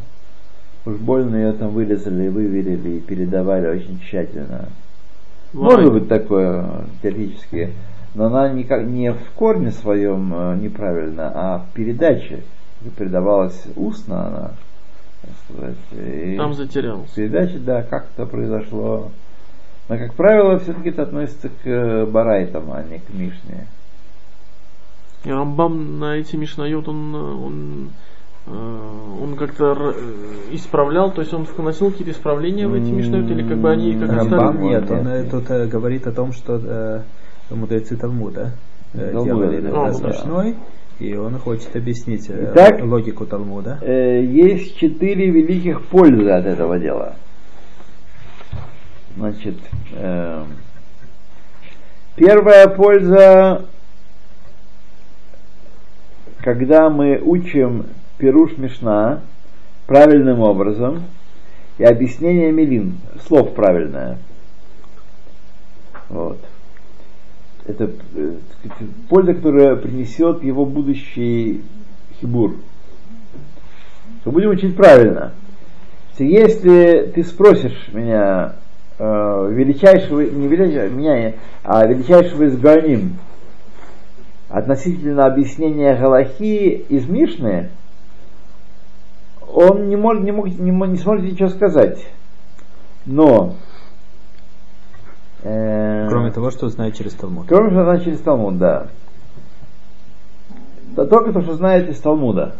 Уж 0.85 0.97
больно 0.97 1.37
ее 1.37 1.53
там 1.55 1.71
вырезали, 1.71 2.29
выверили 2.29 2.97
и 2.99 3.01
передавали 3.01 3.67
очень 3.69 3.99
тщательно. 4.01 4.69
Может 5.53 5.93
быть 5.93 6.09
такое 6.09 6.87
теоретически, 7.03 7.73
но 8.15 8.27
она 8.27 8.49
никак 8.49 8.85
не 8.85 9.13
в 9.13 9.31
корне 9.35 9.71
своем 9.71 10.33
э, 10.35 10.57
неправильно, 10.57 11.33
а 11.35 11.59
в 11.59 11.75
передаче 11.75 12.43
передавалась 12.97 13.65
устно 13.75 14.27
она, 14.27 14.51
сказать. 15.49 15.77
И 15.93 16.37
Там 16.37 16.53
в 16.53 16.55
затерялся. 16.55 17.15
передаче, 17.15 17.59
да, 17.59 17.83
как-то 17.83 18.27
произошло. 18.27 19.11
Но, 19.89 19.99
как 19.99 20.15
правило, 20.15 20.59
все-таки 20.59 20.89
это 20.91 21.03
относится 21.03 21.49
к 21.49 21.67
э, 21.67 22.07
Барайтам, 22.07 22.73
а 22.73 22.83
не 22.83 22.99
к 22.99 23.09
Мишне. 23.11 23.67
И 25.25 25.31
Рамбам 25.31 25.99
на 25.99 26.17
эти 26.17 26.37
Мишнайот, 26.37 26.89
он, 26.89 27.15
э, 27.15 27.19
он, 27.19 27.91
он 28.47 29.35
как-то 29.37 29.75
э, 29.75 29.93
исправлял, 30.53 31.11
то 31.11 31.21
есть 31.21 31.35
он 31.35 31.45
вносил 31.45 31.91
какие-то 31.91 32.13
исправления 32.13 32.69
в 32.69 32.75
эти 32.75 32.91
Мишнайот, 32.91 33.29
или 33.31 33.43
как 33.43 33.59
бы 33.59 33.71
они 33.71 33.99
как 33.99 34.11
Рамбам 34.11 34.63
нет, 34.63 34.91
он 34.91 34.99
Нет, 34.99 35.07
э, 35.09 35.29
тут 35.31 35.51
э, 35.51 35.67
говорит 35.67 36.07
о 36.07 36.13
том, 36.13 36.33
что 36.33 36.61
э, 36.63 37.01
мудрецы 37.51 37.97
Талмуда 37.97 38.53
э, 38.95 39.11
делали 39.13 39.61
смешной, 39.93 40.57
и 41.01 41.15
он 41.17 41.39
хочет 41.39 41.75
объяснить 41.75 42.31
э, 42.31 42.53
Итак, 42.53 42.81
логику 42.85 43.27
Талмуда. 43.27 43.79
Э, 43.83 44.23
есть 44.23 44.77
четыре 44.77 45.29
великих 45.31 45.85
пользы 45.87 46.31
от 46.31 46.47
этого 46.47 46.79
дела. 46.79 47.17
Значит, 49.17 49.57
э, 49.93 50.45
первая 52.15 52.69
польза, 52.69 53.65
когда 56.43 56.91
мы 56.91 57.21
учим 57.21 57.87
Пируш 58.19 58.57
Мишна 58.57 59.21
правильным 59.87 60.41
образом 60.41 61.05
и 61.79 61.85
объяснение 61.85 62.51
Милин, 62.53 62.99
слов 63.27 63.55
правильное. 63.55 64.19
Вот. 66.09 66.39
Это 67.67 67.91
э, 68.15 68.35
сказать, 68.59 68.89
польза, 69.09 69.35
которая 69.35 69.77
принесет 69.77 70.43
его 70.43 70.65
будущий 70.65 71.63
хибур. 72.21 72.57
То 74.25 74.31
будем 74.31 74.51
учить 74.51 74.77
правильно. 74.77 75.33
Если 76.19 77.13
ты 77.15 77.23
спросишь 77.25 77.89
меня 77.93 78.55
э, 78.99 79.49
величайшего, 79.53 80.21
не 80.23 80.49
величайшего, 80.49 80.95
меня, 80.95 81.35
а 81.63 81.87
величайшего 81.87 82.45
из 82.45 82.57
Ганим 82.57 83.19
относительно 84.49 85.27
объяснения 85.27 85.95
Галахи 85.95 86.85
из 86.89 87.07
Мишны, 87.07 87.69
он 89.53 89.89
не, 89.89 89.97
может, 89.97 90.23
не, 90.23 90.33
мог, 90.33 90.47
не, 90.47 90.71
не 90.71 90.99
сможет 90.99 91.25
ничего 91.25 91.49
сказать. 91.49 92.07
Но... 93.05 93.55
Э, 95.43 96.07
кроме 96.09 96.33
того, 96.33 96.51
что 96.51 96.69
знает 96.69 96.97
через 96.97 97.13
Талмуд. 97.15 97.47
Кроме 97.49 97.71
того, 97.71 97.83
что 97.83 97.85
знает 97.85 98.05
через 98.05 98.21
Талмуд, 98.21 98.59
да. 98.59 98.89
Да 100.97 101.07
только 101.07 101.33
то, 101.33 101.43
что 101.43 101.55
знает 101.55 101.89
из 101.89 102.01
Талмуда. 102.01 102.57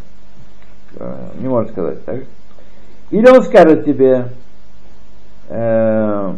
Э, 0.95 1.31
не 1.39 1.47
может 1.47 1.71
сказать, 1.71 2.05
так? 2.05 2.23
Или 3.09 3.27
он 3.29 3.41
скажет 3.43 3.85
тебе, 3.85 4.29
э, 5.49 6.33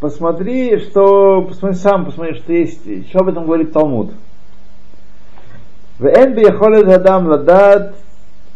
посмотри, 0.00 0.78
что, 0.78 1.42
посмотри 1.42 1.76
сам, 1.76 2.04
посмотри, 2.04 2.34
что 2.34 2.52
есть, 2.52 3.08
что 3.08 3.20
об 3.20 3.28
этом 3.28 3.46
говорит 3.46 3.72
Талмуд. 3.72 4.12
В 5.98 6.06
Энби 6.06 6.50
Холет 6.50 6.88
Адам 6.88 7.26
Ладат 7.26 7.94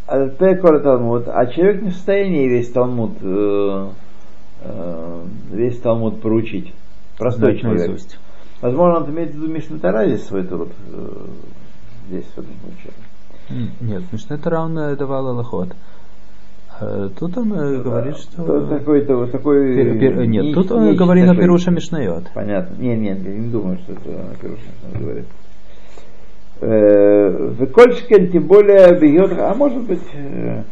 Аль-Пеколь 0.09 0.83
Талмуд, 0.83 1.25
а 1.29 1.47
человек 1.47 1.83
не 1.83 1.91
в 1.91 1.95
состоянии 1.95 2.49
весь 2.49 2.71
Талмуд, 2.71 3.13
э, 3.21 3.89
э, 4.63 5.25
весь 5.53 5.79
Талмуд 5.79 6.21
поручить 6.21 6.73
Простой 7.19 7.55
да, 7.55 7.59
человек. 7.59 7.89
Наизусть. 7.89 8.19
Возможно, 8.61 9.05
он 9.05 9.11
имеет 9.11 9.33
в 9.33 9.35
виду 9.35 9.49
Мишнатара 9.49 10.07
здесь 10.07 10.25
свой 10.25 10.45
труд. 10.45 10.69
Э, 10.93 11.27
здесь 12.09 12.25
в 12.25 12.39
этом 12.39 12.53
случае. 12.61 13.71
Нет, 13.81 14.03
Мишнатара 14.13 14.61
он 14.61 14.79
э, 14.79 14.97
давал 14.97 15.29
Аллахот. 15.29 15.71
А 16.79 17.09
тут 17.09 17.37
он 17.39 17.53
э, 17.55 17.83
говорит, 17.83 18.17
что... 18.19 18.45
Тут 18.45 18.69
такой-то 18.69 19.17
вот 19.17 19.33
такой... 19.33 19.75
Пер, 19.75 19.99
пер, 19.99 20.27
нет, 20.27 20.55
тут 20.55 20.71
он 20.73 20.95
говорит 20.95 21.27
такой... 21.27 21.39
о 21.39 21.43
Перуша 21.43 21.71
Мишнает. 21.71 22.31
Понятно. 22.35 22.75
Нет, 22.77 22.99
нет, 22.99 23.19
я 23.25 23.33
не 23.33 23.49
думаю, 23.49 23.79
что 23.79 23.93
это 23.93 24.37
Перуша 24.41 24.63
Мишнает 24.83 25.03
говорит. 25.03 25.27
Э, 26.61 27.53
В 27.59 27.67
Кольшкен, 27.67 28.31
тем 28.31 28.45
более, 28.45 28.99
бьет, 28.99 29.33
а 29.39 29.55
может 29.55 29.83
быть, 29.83 30.03
э, 30.15 30.63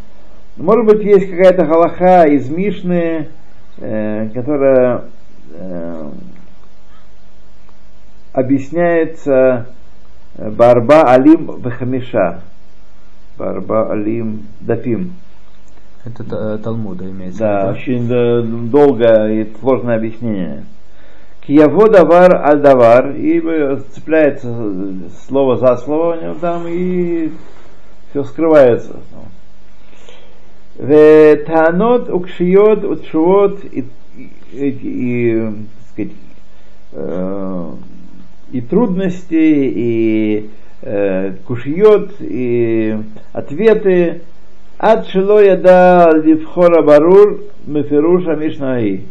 может 0.56 0.86
быть, 0.86 1.04
есть 1.04 1.30
какая-то 1.30 1.66
галаха 1.66 2.24
из 2.24 2.48
Мишны, 2.48 3.28
э, 3.78 4.28
которая 4.32 5.02
объясняется 8.32 9.66
Барба 10.36 11.02
Алим 11.12 11.60
Бехамиша. 11.60 12.40
Барба 13.38 13.92
Алим 13.92 14.42
Дафим. 14.60 15.14
Это 16.04 16.24
та- 16.24 16.58
Талмуда 16.58 17.08
имеется. 17.10 17.36
в 17.36 17.38
Да, 17.40 17.60
виду. 17.72 17.78
очень 17.78 18.70
долгое 18.70 19.28
и 19.42 19.52
сложное 19.60 19.96
объяснение. 19.96 20.64
Кияво 21.46 21.88
давар 21.90 22.34
аль 22.36 22.60
давар, 22.60 23.10
и 23.16 23.38
цепляется 23.92 24.48
слово 25.26 25.58
за 25.58 25.76
слово 25.76 26.16
у 26.16 26.20
него 26.22 26.34
там, 26.40 26.66
и 26.66 27.32
все 28.10 28.24
скрывается. 28.24 28.96
Ветанот, 30.78 32.08
укшиот, 32.08 32.84
утшуот, 32.84 33.64
и, 33.64 33.84
и, 34.52 34.68
и, 34.68 35.52
сказать, 35.90 36.12
э, 36.92 37.70
и 38.52 38.60
трудности, 38.62 39.34
и 39.34 40.50
э, 40.80 41.34
кушьет, 41.46 42.12
и 42.20 42.96
ответы. 43.32 44.22
Ад 44.78 45.06
шило 45.08 45.40
яда 45.40 46.10
ливхора 46.14 46.82
барур 46.82 47.42
меферуша 47.66 48.34
мишнаи. 48.34 49.04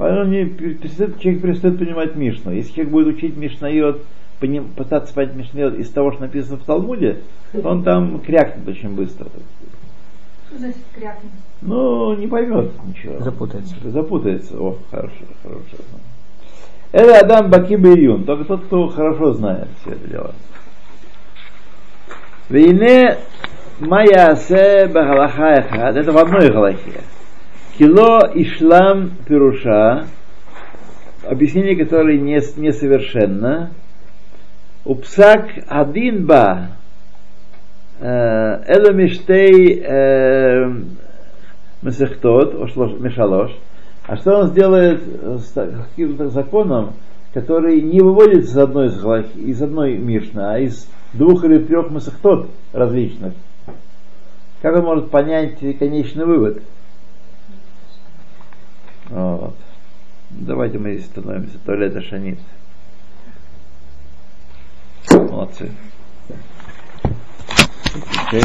Поэтому 0.00 0.30
не 0.30 0.46
перестает, 0.46 1.20
человек 1.20 1.42
перестает 1.42 1.78
понимать 1.78 2.16
Мишну. 2.16 2.52
Если 2.52 2.72
человек 2.72 2.90
будет 2.90 3.06
учить 3.08 3.36
Мишнайот, 3.36 4.02
поним- 4.40 4.72
пытаться 4.74 5.12
понять 5.12 5.34
Мишнайот 5.34 5.74
из 5.74 5.90
того, 5.90 6.12
что 6.12 6.22
написано 6.22 6.56
в 6.56 6.64
Талмуде, 6.64 7.18
то 7.52 7.68
он 7.68 7.82
там 7.82 8.18
крякнет 8.20 8.66
очень 8.66 8.94
быстро. 8.94 9.26
Что 10.48 10.58
значит 10.58 10.78
крякнет? 10.94 11.30
Ну, 11.60 12.16
не 12.16 12.26
поймет 12.26 12.70
ничего. 12.86 13.18
Запутается. 13.18 13.74
Запутается. 13.84 14.58
О, 14.58 14.78
хорошо, 14.90 15.24
хорошо. 15.42 15.76
Это 16.92 17.18
Адам 17.18 17.50
Баки 17.50 17.76
Бейюн, 17.76 18.24
только 18.24 18.44
тот, 18.44 18.64
кто 18.64 18.88
хорошо 18.88 19.34
знает 19.34 19.68
все 19.82 19.90
это 19.90 20.08
дело. 20.08 20.34
Вейне 22.48 23.18
Маясе 23.80 24.86
Бахалаха 24.86 25.90
это 25.90 26.10
в 26.10 26.16
одной 26.16 26.50
галахе. 26.50 27.02
Кило 27.80 28.20
Ишлам 28.34 29.12
Пируша, 29.26 30.04
объяснение 31.26 31.82
которое 31.82 32.18
не, 32.18 32.38
несовершенно. 32.60 33.70
Упсак 34.84 35.46
Один 35.66 36.26
Ба, 36.26 36.72
Эло 37.98 38.92
Миштей 38.92 39.80
Месехтот, 41.80 42.76
Мешалош. 43.00 43.52
А 44.06 44.16
что 44.18 44.40
он 44.40 44.48
сделает 44.48 45.00
с 45.02 45.54
каким-то 45.54 46.28
законом, 46.28 46.92
который 47.32 47.80
не 47.80 48.02
выводится 48.02 48.50
из 48.50 48.58
одной 48.58 48.86
из, 48.88 49.36
из 49.36 49.62
одной 49.62 49.96
Мишны, 49.96 50.40
а 50.42 50.58
из 50.58 50.86
двух 51.14 51.44
или 51.44 51.64
трех 51.64 51.90
Месехтот 51.90 52.50
различных? 52.74 53.32
Как 54.60 54.76
он 54.76 54.84
может 54.84 55.10
понять 55.10 55.58
конечный 55.78 56.26
вывод? 56.26 56.62
Вот. 59.10 59.56
Давайте 60.30 60.78
мы 60.78 60.94
здесь 60.94 61.06
становимся. 61.06 61.58
Туалет 61.58 62.04
Шанит. 62.04 62.38
Молодцы. 65.10 65.70
Окей. 68.26 68.42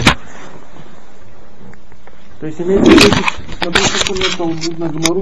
То 2.39 2.47
есть 2.47 2.59
имеется 2.61 2.91
в 2.91 2.95
виду, 2.95 4.91
Гмару, 4.91 5.21